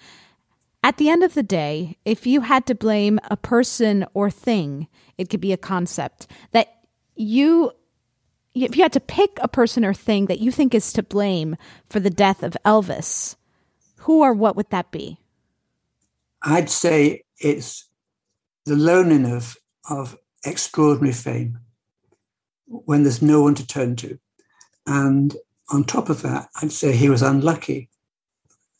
[0.83, 4.89] At the end of the day, if you had to blame a person or thing,
[5.19, 6.69] it could be a concept that
[7.17, 7.73] you
[8.65, 11.57] if you had to pick a person or thing that you think is to blame
[11.91, 13.37] for the death of Elvis,
[13.99, 15.19] who or what would that be?
[16.43, 17.87] I'd say it's
[18.65, 19.57] the loneliness
[19.91, 21.59] of extraordinary fame
[22.67, 24.19] when there's no one to turn to.
[24.87, 25.37] And
[25.71, 27.91] on top of that, I'd say he was unlucky.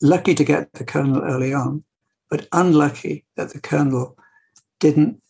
[0.01, 1.83] Lucky to get the colonel early on,
[2.29, 4.17] but unlucky that the colonel
[4.79, 5.21] didn't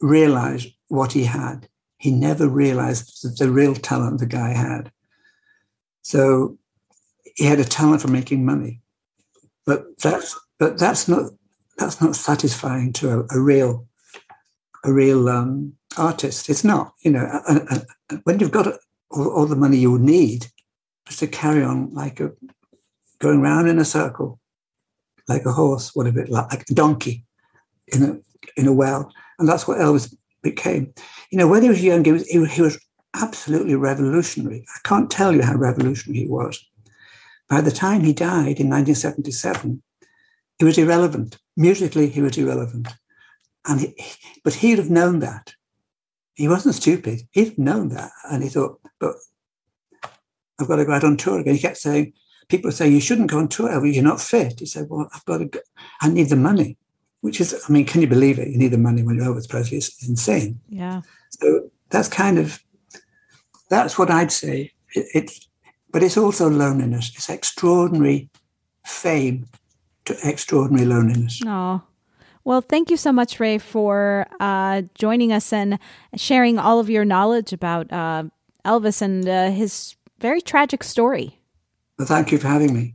[0.00, 1.68] realize what he had
[2.04, 4.92] he never realized the real talent the guy had.
[6.02, 6.58] So
[7.34, 8.82] he had a talent for making money,
[9.64, 11.30] but that's but that's not
[11.78, 13.86] that's not satisfying to a, a real
[14.84, 16.50] a real um, artist.
[16.50, 16.92] It's not.
[17.00, 17.40] You know,
[18.24, 18.66] when you've got
[19.10, 20.48] all, all, the money you need
[21.08, 22.32] just to carry on like a
[23.18, 24.38] going round in a circle,
[25.26, 27.24] like a horse, whatever it like, like a donkey
[27.86, 30.14] in a in a well, and that's what Elvis
[30.44, 30.94] became.
[31.30, 32.78] You know, when he was young, he was, he, was
[33.14, 34.64] absolutely revolutionary.
[34.76, 36.64] I can't tell you how revolutionary he was.
[37.48, 39.82] By the time he died in 1977,
[40.58, 41.38] he was irrelevant.
[41.56, 42.88] Musically, he was irrelevant.
[43.66, 43.96] And he,
[44.44, 45.54] but he'd have known that.
[46.34, 47.22] He wasn't stupid.
[47.32, 48.12] He'd known that.
[48.30, 49.16] And he thought, but
[50.60, 51.54] I've got to go out on tour again.
[51.54, 52.12] He kept saying,
[52.48, 53.84] people say, you shouldn't go on tour.
[53.84, 54.60] You're not fit.
[54.60, 55.60] He said, well, I've got to go.
[56.00, 56.76] I need the money
[57.24, 58.48] which is, I mean, can you believe it?
[58.48, 59.78] You need the money when you're Elvis Presley.
[59.78, 60.60] It's insane.
[60.68, 61.00] Yeah.
[61.30, 62.62] So that's kind of,
[63.70, 64.72] that's what I'd say.
[64.94, 65.48] It, it's,
[65.90, 67.10] but it's also loneliness.
[67.16, 68.28] It's extraordinary
[68.84, 69.46] fame
[70.04, 71.40] to extraordinary loneliness.
[71.46, 71.80] Oh,
[72.44, 75.78] Well, thank you so much, Ray, for uh, joining us and
[76.14, 78.24] sharing all of your knowledge about uh,
[78.66, 81.40] Elvis and uh, his very tragic story.
[81.98, 82.94] Well, thank you for having me.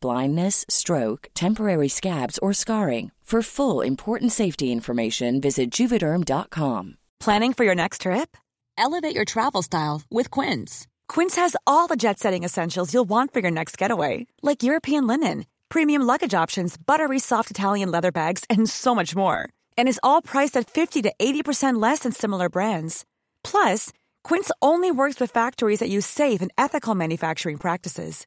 [0.00, 3.10] blindness, stroke, temporary scabs, or scarring.
[3.24, 6.98] For full important safety information, visit juvederm.com.
[7.20, 8.36] Planning for your next trip?
[8.76, 10.86] Elevate your travel style with Quince.
[11.08, 15.06] Quince has all the jet setting essentials you'll want for your next getaway, like European
[15.06, 19.48] linen, premium luggage options, buttery soft Italian leather bags, and so much more.
[19.78, 23.06] And is all priced at 50 to 80% less than similar brands.
[23.42, 23.90] Plus,
[24.22, 28.26] Quince only works with factories that use safe and ethical manufacturing practices.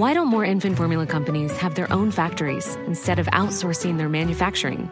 [0.00, 4.90] Why don't more infant formula companies have their own factories instead of outsourcing their manufacturing?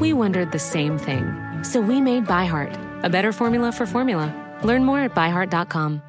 [0.00, 1.26] We wondered the same thing.
[1.62, 2.72] So we made ByHeart,
[3.04, 4.32] a better formula for formula.
[4.64, 6.00] Learn more at byheart.com.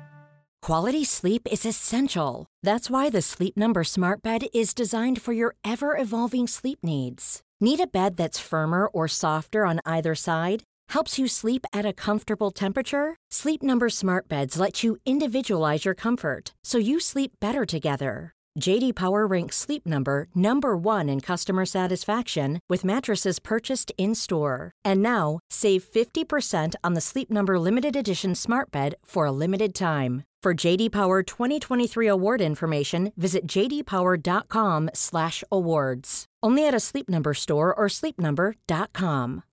[0.61, 2.45] Quality sleep is essential.
[2.63, 7.41] That's why the Sleep Number Smart Bed is designed for your ever evolving sleep needs.
[7.59, 10.63] Need a bed that's firmer or softer on either side?
[10.91, 13.17] Helps you sleep at a comfortable temperature?
[13.29, 18.33] Sleep Number Smart Beds let you individualize your comfort so you sleep better together.
[18.59, 24.71] JD Power ranks Sleep Number number 1 in customer satisfaction with mattresses purchased in-store.
[24.83, 29.75] And now, save 50% on the Sleep Number limited edition Smart Bed for a limited
[29.75, 30.23] time.
[30.41, 36.25] For JD Power 2023 award information, visit jdpower.com/awards.
[36.43, 39.43] Only at a Sleep Number store or sleepnumber.com.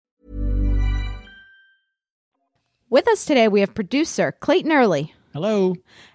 [2.91, 5.75] With us today, we have producer Clayton Early Hello.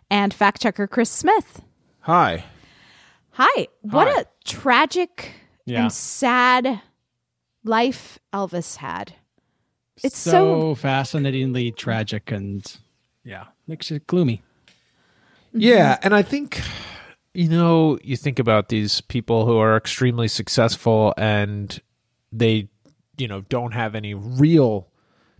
[0.10, 1.62] and fact checker Chris Smith.
[2.02, 2.46] Hi.
[3.40, 3.68] Hi.
[3.82, 4.22] What Hi.
[4.22, 5.32] a tragic
[5.66, 5.84] Yeah.
[5.84, 6.82] and sad
[7.64, 9.14] life Elvis had.
[10.04, 12.70] It's so, so- fascinatingly tragic and
[13.24, 14.42] yeah, makes it gloomy.
[15.50, 15.62] Mm-hmm.
[15.62, 16.62] Yeah, and I think
[17.34, 21.80] you know, you think about these people who are extremely successful and
[22.32, 22.68] they
[23.18, 24.88] you know, don't have any real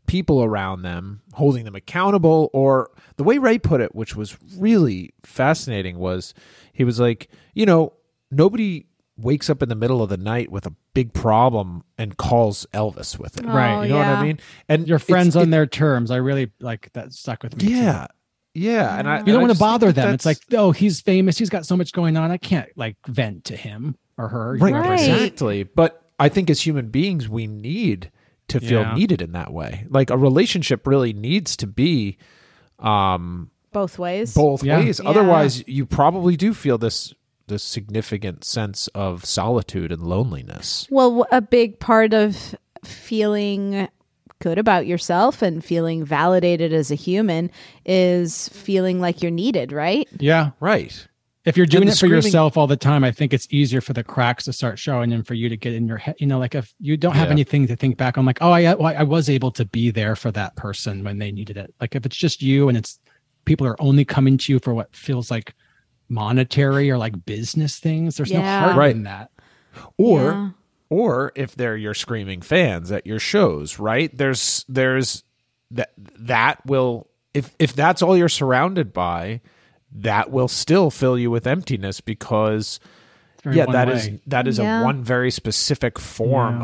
[0.06, 5.12] people around them holding them accountable or the way Ray put it, which was really
[5.24, 6.34] fascinating was
[6.80, 7.92] he was like, you know,
[8.32, 8.86] nobody
[9.18, 13.20] wakes up in the middle of the night with a big problem and calls Elvis
[13.20, 13.46] with it.
[13.46, 13.84] Right.
[13.84, 14.08] You know what.
[14.08, 14.40] I mean?
[14.70, 16.10] And Your friends on it- their terms.
[16.10, 17.68] I really like that stuck with me.
[17.68, 17.74] too.
[17.74, 18.08] Yeah.
[18.54, 20.14] Yeah, and I You don't and want to bother them.
[20.14, 21.38] It's like, oh, he's famous.
[21.38, 22.32] He's got so much going on.
[22.32, 24.56] I can't like vent to him or her.
[24.56, 24.94] Right, Right.
[25.00, 25.64] exactly.
[25.64, 28.10] But I think as human beings, we need
[28.48, 28.94] to feel Yeah.
[28.96, 29.86] needed in that way.
[29.90, 32.18] Like a relationship really needs to be
[32.80, 34.34] um, Both ways.
[34.34, 34.80] both Yeah.
[34.80, 35.00] ways.
[35.04, 35.10] Yeah.
[35.10, 37.14] Otherwise, you probably do feel this
[37.48, 40.88] this significant sense of solitude and loneliness.
[40.92, 43.88] Well, a big part of feeling
[44.38, 47.50] good about yourself and feeling validated as a human
[47.88, 50.08] is feeling like you're needed, right?
[50.20, 50.52] Yeah.
[50.60, 51.08] Right.
[51.46, 53.82] If you're doing the it for screaming- yourself all the time, I think it's easier
[53.82, 56.16] for the cracks to start showing and for you to get in your head.
[56.20, 57.34] You know, like if you don't have Yeah.
[57.34, 60.16] anything to think back on, like, oh, I, well, I was able to be there
[60.16, 61.74] for that person when they needed it.
[61.82, 63.00] Like if it's just you and it's
[63.46, 65.54] people are only coming to you for what feels like
[66.10, 68.40] monetary or like business things, there's Yeah.
[68.42, 68.96] no heart Right.
[68.96, 69.32] in that.
[69.98, 70.50] Or Yeah.
[70.90, 74.16] or if they're your screaming fans at your shows, right?
[74.16, 75.24] There's there's
[75.72, 79.42] that that will if if that's all you're surrounded by,
[79.92, 82.80] that will still fill you with emptiness because
[83.44, 83.94] very yeah, one that way.
[83.94, 84.82] is that is Yeah.
[84.82, 86.64] a one very specific form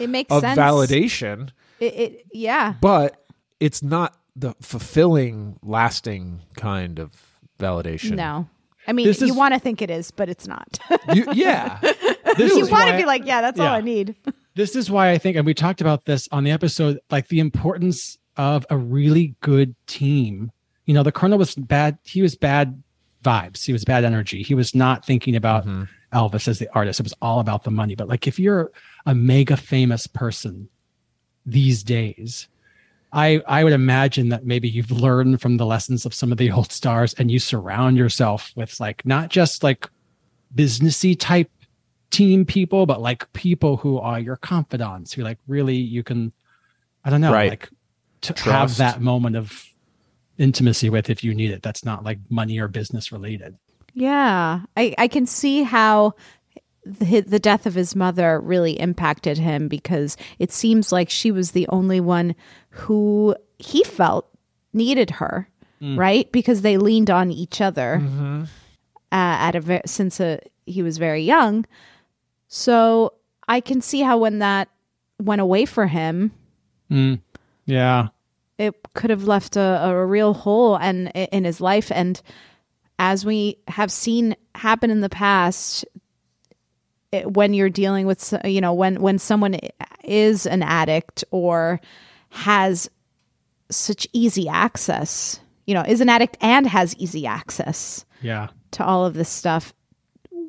[0.00, 0.58] It makes of sense.
[0.58, 2.74] validation, It, it yeah.
[2.80, 3.24] but
[3.60, 7.12] it's not the fulfilling, lasting kind of
[7.58, 8.16] validation.
[8.16, 8.48] No.
[8.86, 10.78] I mean, This you is- want to think it is, but it's not.
[11.14, 11.78] You, yeah,
[12.36, 13.66] This you want to be like, yeah, that's all.
[13.66, 14.16] I need.
[14.54, 17.40] this is why I think, and we talked about this on the episode, like the
[17.40, 20.50] importance of a really good team.
[20.86, 21.98] You know, the Colonel was bad.
[22.04, 22.82] He was bad
[23.22, 23.64] vibes.
[23.64, 24.42] He was bad energy.
[24.42, 25.84] He was not thinking about mm-hmm.
[26.16, 27.00] Elvis as the artist.
[27.00, 27.94] It was all about the money.
[27.94, 28.72] But like, if you're
[29.06, 30.68] a mega famous person
[31.46, 32.48] these days,
[33.12, 36.50] I I would imagine that maybe you've learned from the lessons of some of the
[36.50, 39.88] old stars, and you surround yourself with like not just like
[40.54, 41.50] businessy type
[42.10, 46.32] team people, but like people who are your confidants, who like really you can,
[47.04, 47.50] I don't know, Right.
[47.50, 47.70] like
[48.22, 49.64] to have that moment of
[50.38, 51.62] intimacy with if you need it.
[51.62, 53.56] That's not like money or business related.
[53.94, 56.14] Yeah, I, I can see how
[56.84, 61.52] the, the death of his mother really impacted him because it seems like she was
[61.52, 62.34] the only one
[62.70, 64.28] who he felt
[64.72, 65.48] needed her,
[65.80, 66.30] right?
[66.32, 68.00] Because they leaned on each other
[69.12, 71.66] uh, at a since uh he was very young.
[72.48, 73.14] So
[73.48, 74.68] I can see how when that
[75.20, 76.32] went away for him,
[77.66, 78.08] Yeah.
[78.58, 82.20] it could have left a, a real hole and in his life and
[82.98, 85.84] as we have seen happen in the past
[87.12, 89.56] it, when you're dealing with you know when when someone
[90.04, 91.80] is an addict or
[92.30, 92.88] has
[93.70, 98.48] such easy access you know is an addict and has easy access Yeah.
[98.72, 99.72] to all of this stuff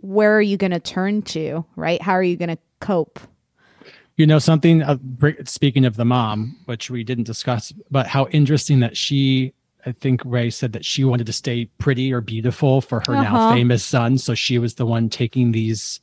[0.02, 3.20] where are you going to turn to right how are you going to cope
[4.16, 4.82] You know something.
[4.84, 4.98] Uh,
[5.46, 9.54] speaking of the mom, which we didn't discuss, but how interesting that she.
[9.88, 13.36] I think Ray said that she wanted to stay pretty or beautiful for her now
[13.36, 13.54] Uh-huh.
[13.56, 16.00] famous son, so she was the one taking these,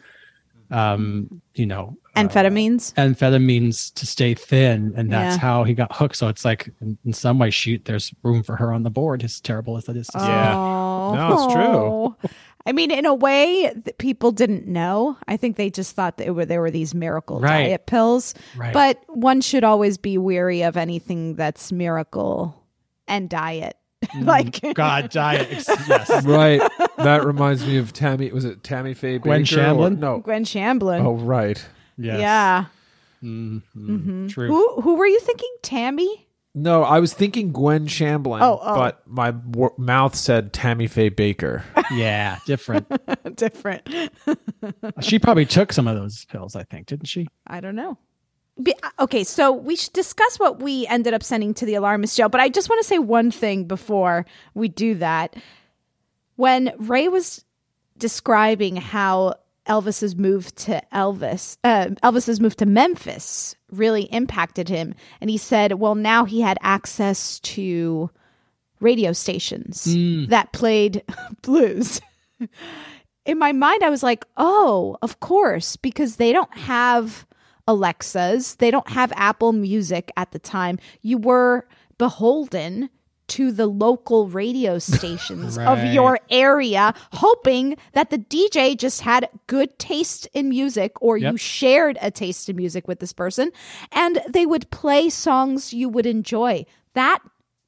[0.70, 5.40] um, you know, amphetamines amphetamines to stay thin, and that's Yeah.
[5.40, 6.16] how he got hooked.
[6.16, 9.22] So it's like, in, in some way, shoot, there's room for her on the board.
[9.24, 10.26] As terrible as that is, to say.
[10.26, 10.56] Yeah.
[10.56, 11.14] Oh.
[11.14, 12.30] No, it's true.
[12.66, 15.16] I mean, in a way, that people didn't know.
[15.26, 17.64] I think they just thought that it were, there were these miracle Right.
[17.68, 18.34] diet pills.
[18.54, 18.72] Right.
[18.74, 22.54] But one should always be weary of anything that's miracle
[23.08, 23.76] and diet.
[24.20, 25.48] Like God, diet.
[25.88, 26.24] Yes.
[26.24, 26.60] right.
[26.98, 28.30] That reminds me of Tammy.
[28.32, 29.56] Was it Tammy Faye Gwen Bakker or-
[29.90, 29.98] Shamblin?
[29.98, 30.18] No.
[30.18, 31.04] Gwen Shamblin.
[31.04, 31.64] Oh, right.
[31.96, 32.20] Yes.
[32.20, 32.64] Yeah.
[33.22, 34.28] Mhm.
[34.30, 34.48] True.
[34.48, 35.50] Who who were you thinking?
[35.62, 36.26] Tammy?
[36.52, 38.74] No, I was thinking Gwen Shamblin, Oh, oh.
[38.74, 41.62] but my w- mouth said Tammy Faye Bakker.
[41.92, 42.86] Yeah, different.
[43.36, 43.88] Different.
[45.00, 46.54] she probably took some of those pills.
[46.54, 47.26] I think, didn't she?
[47.48, 47.98] I don't know.
[48.62, 52.28] Be, okay, so we should discuss what we ended up sending to the alarmist jail,
[52.28, 55.36] but I just want to say one thing before we do that.
[56.36, 57.44] When Ray was
[57.98, 59.34] describing how
[59.66, 65.74] Elvis's move to Elvis, uh, Elvis's move to Memphis really impacted him, and he said,
[65.74, 68.10] "Well, now he had access to
[68.80, 69.86] radio stations
[70.28, 71.02] that played
[71.42, 72.00] blues."
[73.26, 77.26] in my mind, I was like, oh, of course, because they don't have
[77.70, 80.78] Alexas, they don't have Apple Music at the time.
[81.02, 81.66] You were
[81.98, 82.90] beholden
[83.28, 89.78] to the local radio stations of your area, hoping that the DJ just had good
[89.78, 93.52] taste in music or you shared a taste in music with this person
[93.92, 96.66] and they would play songs you would enjoy.
[96.94, 97.20] That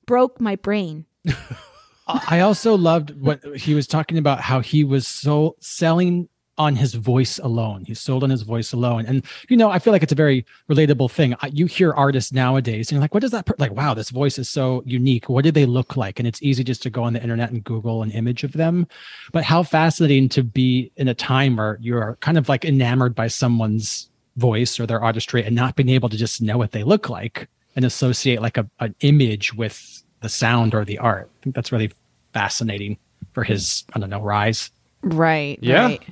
[0.04, 1.06] broke my brain.
[2.08, 6.28] I also loved what he was talking about how he was so selling
[6.58, 7.84] on his voice alone.
[7.86, 9.06] He sold on his voice alone.
[9.06, 11.34] And, you know, I feel like it's a very relatable thing.
[11.40, 13.54] I- You hear artists nowadays and you're like, what does that, per-?
[13.58, 15.28] like, wow, this voice is so unique.
[15.30, 16.18] What do they look like?
[16.18, 18.86] And it's easy just to go on the internet and Google an image of them.
[19.32, 23.28] But how fascinating to be in a time where you're kind of like enamored by
[23.28, 27.08] someone's voice or their artistry and not being able to just know what they look
[27.08, 31.30] like and associate like a, an image with the sound or the art.
[31.40, 31.92] I think that's really
[32.34, 32.98] fascinating
[33.32, 34.70] for his, I don't know, rise.
[35.02, 35.58] Right.
[35.62, 35.86] Yeah.
[35.86, 36.02] Right.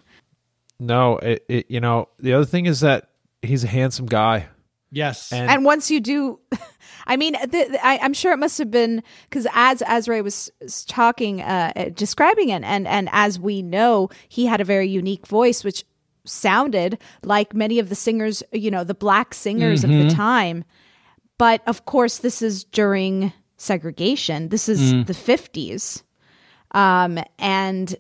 [0.81, 3.11] No, it, it you know, the other thing is that
[3.43, 4.47] he's a handsome guy.
[4.91, 5.31] Yes.
[5.33, 6.41] And, and once you do
[7.07, 10.20] i mean the, the- I, i'm sure it must have been because as as ray
[10.20, 10.51] was
[10.89, 15.26] talking uh uh, describing it and and as we know he had a very unique
[15.28, 15.85] voice which
[16.24, 20.64] sounded like many of the singers you know the black singers of the time.
[21.39, 24.49] But of course this is during segregation.
[24.49, 26.03] This is the 50s
[26.72, 27.97] um and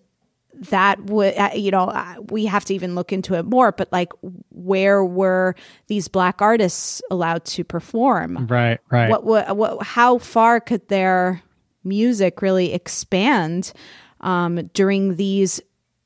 [0.54, 3.90] that would uh, you know uh, we have to even look into it more but
[3.92, 4.12] like
[4.50, 5.54] where were
[5.86, 9.10] these black artists allowed to perform right, right.
[9.10, 11.42] what, what what how far could their
[11.84, 13.72] music really expand
[14.20, 15.60] um during these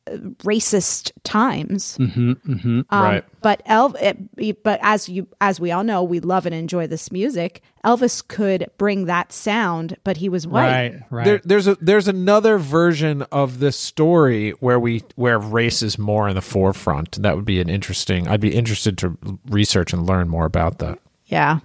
[0.06, 1.96] racist times.
[1.98, 2.80] Mm-hmm, mm-hmm.
[2.90, 3.24] Um, Right.
[3.40, 7.12] But Elv, it, but as you as we all know, we love and enjoy this
[7.12, 7.62] music.
[7.84, 10.70] Elvis could bring that sound, but he was white.
[10.70, 11.24] Right, right.
[11.24, 16.28] There, there's a there's another version of this story where we where race is more
[16.28, 17.20] in the forefront.
[17.22, 18.28] That would be an interesting.
[18.28, 20.98] I'd be interested to research and learn more about that.
[21.26, 21.60] Yeah.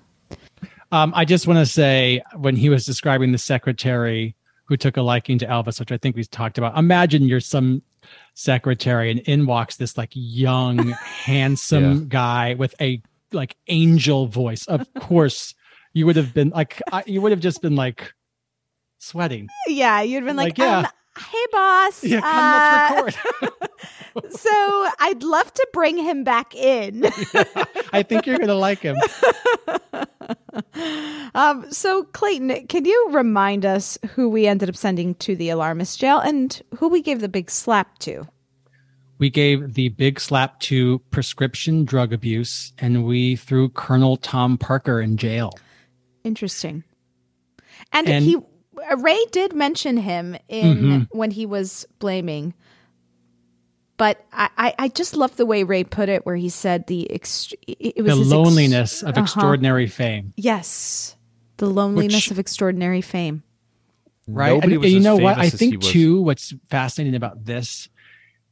[0.91, 4.35] Um, I just want to say when he was describing the secretary
[4.69, 6.77] who took a liking to Elvis, which I think we talked about.
[6.77, 7.81] Imagine you're some
[8.35, 12.05] secretary and in walks this like young, handsome Yeah.
[12.07, 13.01] guy with a
[13.33, 14.65] like angel voice.
[14.67, 15.55] Of course,
[15.93, 18.13] you would have been like I, you would have just been like
[18.99, 19.47] sweating.
[19.67, 20.79] Yeah, you'd been like, Like, yeah.
[20.79, 20.87] um,
[21.19, 22.03] "Hey, boss.
[22.03, 24.31] Yeah, come uh, let's record.
[24.31, 27.05] so I'd love to bring him back in.
[27.93, 28.97] I think you're gonna like him.
[31.35, 35.99] um, so Clayton, can you remind us who we ended up sending to the alarmist
[35.99, 38.27] jail and who we gave the big slap to?
[39.19, 45.01] we gave the big slap to prescription drug abuse and we threw Colonel Tom Parker
[45.01, 45.51] in jail.
[46.23, 46.83] Interesting.
[47.91, 48.37] And, And- he
[48.97, 51.07] Ray did mention him in Mhm.
[51.11, 52.53] when he was blaming.
[53.97, 57.07] But I, I, I just love the way Ray put it, where he said the
[57.11, 59.21] ext- it was the his ex- loneliness of Uh-huh.
[59.23, 60.33] extraordinary fame.
[60.37, 61.15] Yes,
[61.57, 63.43] the loneliness Which- of extraordinary fame.
[64.27, 64.61] right?
[64.63, 65.33] And, was and you know what?
[65.37, 66.21] I famous as he think too.
[66.21, 67.89] What's fascinating about this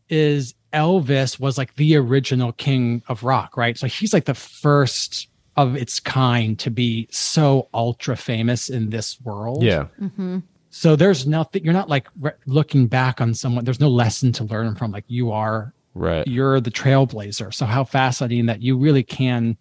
[0.09, 3.77] is Elvis was like the original king of rock, right?
[3.77, 5.27] So he's like the first
[5.57, 9.63] of its kind to be so ultra famous in this world.
[9.63, 9.87] Yeah.
[9.99, 10.39] Mm-hmm.
[10.69, 11.63] So there's nothing.
[11.65, 13.65] You're not like re- looking back on someone.
[13.65, 14.91] There's no lesson to learn from.
[14.91, 16.27] Like you are Right.
[16.27, 17.51] you're the trailblazer.
[17.51, 19.57] So how fascinating that you really can.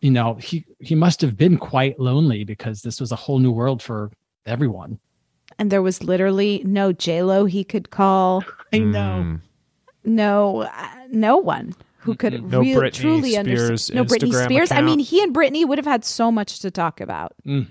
[0.00, 3.50] You know, he he must have been quite lonely because this was a whole new
[3.52, 4.10] world for
[4.46, 4.98] everyone.
[5.58, 8.44] And there was literally no J Lo he could call.
[8.72, 9.24] I know.
[9.24, 9.40] Mm.
[10.04, 14.44] no uh, no one who could No real, Britney truly understand Spears no Britney Instagram
[14.44, 14.72] Spears.
[14.72, 17.32] I mean, he and Britney would have had so much to talk about.
[17.46, 17.68] Mm.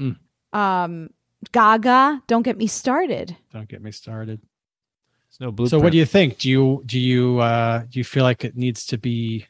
[0.00, 0.16] Mm.
[0.58, 1.10] Um,
[1.52, 3.36] Gaga, don't get me started.
[3.52, 4.40] Don't get me started.
[4.40, 5.70] There's no blueprint.
[5.70, 6.38] So what do you think?
[6.38, 9.46] Do you do you uh do you feel like it needs to be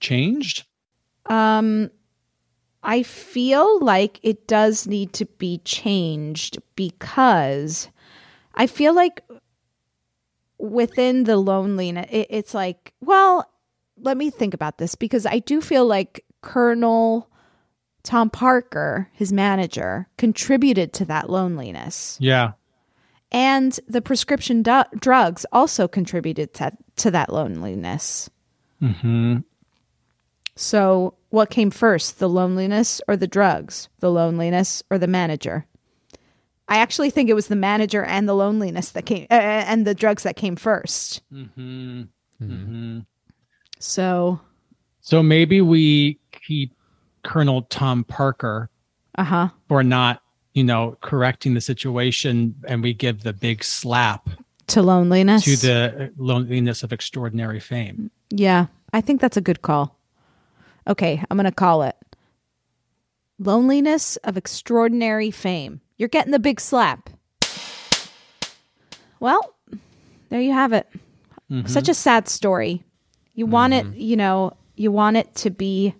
[0.00, 0.64] changed?
[1.26, 1.90] Um,
[2.82, 7.88] I feel like it does need to be changed because
[8.54, 9.22] I feel like
[10.58, 13.50] within the loneliness, it, it's like, well,
[13.98, 17.28] let me think about this because I do feel like Colonel
[18.02, 22.18] Tom Parker, his manager, contributed to that loneliness.
[22.20, 22.52] Yeah.
[23.32, 28.30] And the prescription du- drugs also contributed to, to that loneliness.
[28.80, 29.38] Mm-hmm.
[30.56, 33.88] So, what came first, the loneliness or the drugs?
[33.98, 35.66] The loneliness or the manager?
[36.68, 39.94] I actually think it was the manager and the loneliness that came, uh, and the
[39.94, 41.22] drugs that came first.
[41.32, 42.02] Mm-hmm.
[42.40, 43.00] Mm-hmm.
[43.84, 44.40] So,
[45.02, 46.72] So maybe we keep
[47.22, 48.70] Colonel Tom Parker
[49.16, 49.48] uh huh.
[49.68, 50.22] for not,
[50.54, 54.30] you know, correcting the situation, and we give the big slap
[54.68, 55.44] To loneliness.
[55.44, 58.10] to the loneliness of extraordinary fame.
[58.30, 59.94] Yeah, I think that's a good call.
[60.88, 61.96] Okay, I'm going to call it
[63.38, 65.80] Loneliness of Extraordinary Fame.
[65.98, 67.10] You're getting the big slap.
[69.20, 69.54] Well,
[70.30, 70.88] there you have it.
[71.50, 71.66] Mm-hmm.
[71.66, 72.82] Such a sad story.
[73.34, 75.94] You want it, you know, you want it to be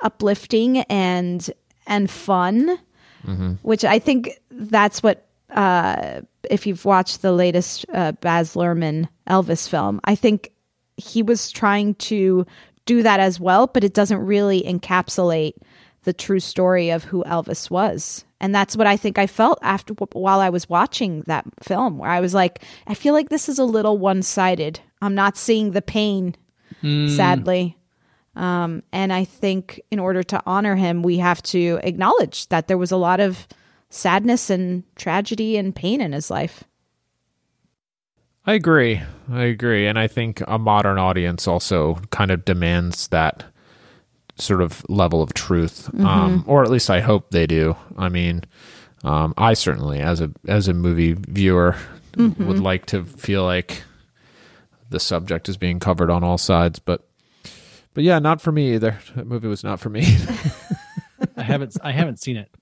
[0.00, 1.50] uplifting and
[1.86, 2.78] and fun,
[3.62, 9.68] which I think that's what uh if you've watched the latest uh, Baz Luhrmann Elvis
[9.68, 10.50] film, I think
[10.96, 12.44] he was trying to
[12.84, 15.54] do that as well, but it doesn't really encapsulate
[16.04, 18.24] the true story of who Elvis was.
[18.40, 22.10] And that's what I think I felt after while I was watching that film, where
[22.10, 24.80] I was like, I feel like this is a little one sided.
[25.02, 26.34] I'm not seeing the pain,
[26.80, 27.76] sadly.
[28.34, 32.78] Um, and I think in order to honor him, we have to acknowledge that there
[32.78, 33.46] was a lot of
[33.90, 36.64] sadness and tragedy and pain in his life.
[38.46, 39.02] I agree.
[39.30, 39.86] I agree.
[39.86, 43.44] And I think a modern audience also kind of demands that
[44.38, 45.90] sort of level of truth.
[46.00, 47.76] Um, or at least I hope they do.
[47.98, 48.42] I mean,
[49.04, 51.76] um, I certainly as a as a movie viewer
[52.16, 53.82] would like to feel like
[54.92, 57.08] the subject is being covered on all sides, but
[57.94, 58.98] but yeah, not for me either.
[59.16, 60.02] That movie was not for me.
[61.36, 62.54] I haven't I haven't seen it.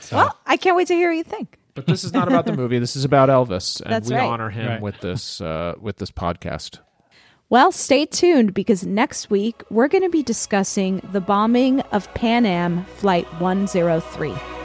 [0.00, 1.56] So Well, I can't wait to hear what you think.
[1.74, 2.78] but this is not about the movie.
[2.78, 4.28] This is about Elvis, and That's we right.
[4.28, 4.80] honor him Right.
[4.82, 6.78] with this uh, with this podcast.
[7.48, 12.46] Well, stay tuned because next week we're going to be discussing the bombing of Pan
[12.46, 14.59] Am Flight 103.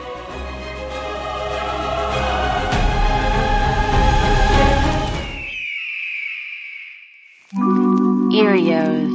[8.36, 9.08] Erios.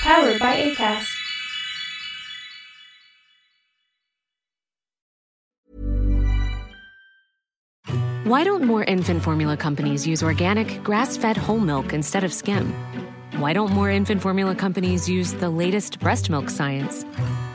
[0.00, 1.08] Powered by ACAST.
[8.22, 12.72] Why don't more infant formula companies use organic, grass fed whole milk instead of skim?
[13.38, 17.02] Why don't more infant formula companies use the latest breast milk science?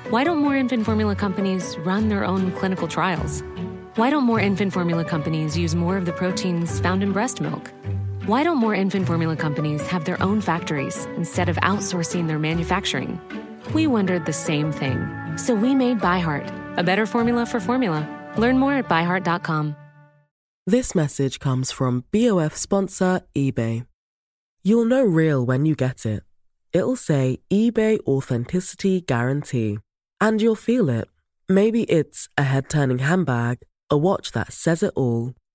[0.10, 3.42] Why don't more infant formula companies run their own clinical trials?
[3.96, 7.72] Why don't more infant formula companies use more of the proteins found in breast milk?
[8.30, 13.20] Why don't more infant formula companies have their own factories instead of outsourcing their manufacturing?
[13.74, 15.00] We wondered the same thing.
[15.36, 18.06] So we made ByHeart, a better formula for formula.
[18.38, 19.76] Learn more at byheart.com.
[20.68, 23.88] This message comes from BOF sponsor eBay.
[24.62, 26.22] You'll know real when you get it.
[26.72, 29.80] It'll say eBay Authenticity Guarantee.
[30.22, 31.08] And you'll feel it.
[31.48, 35.34] Maybe it's a head turning handbag, a watch that says it all,